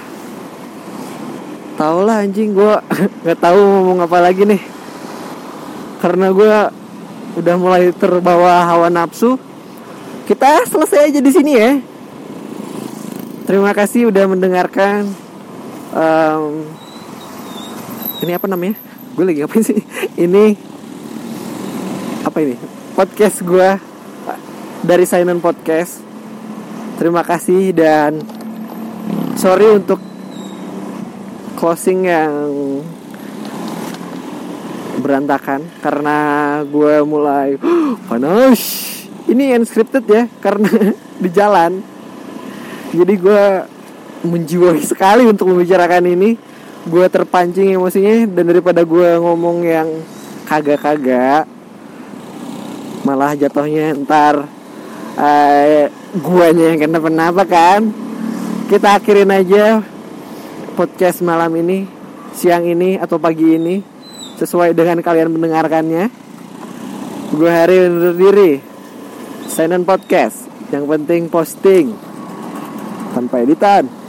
tau 1.76 2.08
lah 2.08 2.24
anjing 2.24 2.56
gue 2.56 2.74
nggak 3.28 3.40
tahu 3.44 3.60
ngomong 3.60 4.08
apa 4.08 4.24
lagi 4.24 4.48
nih 4.48 4.77
karena 6.08 6.32
gue 6.32 6.56
udah 7.36 7.56
mulai 7.60 7.92
terbawa 7.92 8.64
hawa 8.64 8.88
nafsu. 8.88 9.36
Kita 10.24 10.64
selesai 10.64 11.12
aja 11.12 11.20
di 11.20 11.32
sini 11.36 11.52
ya. 11.52 11.84
Terima 13.44 13.76
kasih 13.76 14.08
udah 14.08 14.24
mendengarkan. 14.24 15.12
Um, 15.92 16.64
ini 18.24 18.32
apa 18.32 18.48
namanya? 18.48 18.80
Gue 19.20 19.28
lagi 19.28 19.44
ngapain 19.44 19.68
sih? 19.68 19.84
Ini 20.24 20.56
apa 22.24 22.38
ini? 22.40 22.56
Podcast 22.96 23.44
gue 23.44 23.70
dari 24.88 25.04
Silent 25.04 25.44
Podcast. 25.44 26.00
Terima 26.96 27.28
kasih 27.28 27.76
dan 27.76 28.24
sorry 29.36 29.76
untuk 29.76 30.00
closing 31.60 32.08
yang 32.08 32.32
berantakan 35.08 35.64
karena 35.80 36.18
gue 36.68 37.00
mulai 37.08 37.56
panas. 38.12 38.60
Ini 39.28 39.56
unscripted 39.56 40.04
ya 40.04 40.28
karena 40.44 40.68
di 41.24 41.30
jalan. 41.32 41.80
Jadi 42.92 43.14
gue 43.16 43.44
menjiwai 44.28 44.84
sekali 44.84 45.24
untuk 45.24 45.48
membicarakan 45.48 46.12
ini. 46.12 46.36
Gue 46.88 47.08
terpancing 47.08 47.76
emosinya 47.76 48.28
dan 48.28 48.44
daripada 48.52 48.84
gue 48.84 49.10
ngomong 49.20 49.64
yang 49.64 49.88
kagak-kagak 50.48 51.48
malah 53.04 53.36
jatuhnya 53.40 53.96
ntar 54.04 54.48
uh, 55.16 55.84
guanya 56.16 56.76
yang 56.76 56.80
kenapa-napa 56.88 57.44
kan. 57.48 57.92
Kita 58.68 59.00
akhirin 59.00 59.32
aja 59.32 59.80
podcast 60.76 61.24
malam 61.24 61.56
ini 61.56 61.88
siang 62.36 62.68
ini 62.68 63.00
atau 63.00 63.16
pagi 63.18 63.56
ini 63.56 63.97
sesuai 64.38 64.78
dengan 64.78 65.02
kalian 65.02 65.34
mendengarkannya. 65.34 66.14
Gue 67.34 67.52
hari 67.52 67.90
undur 67.90 68.16
diri. 68.16 68.64
Silent 69.50 69.84
Podcast 69.84 70.46
yang 70.70 70.86
penting 70.86 71.28
posting. 71.28 71.92
Tanpa 73.18 73.42
editan 73.42 74.07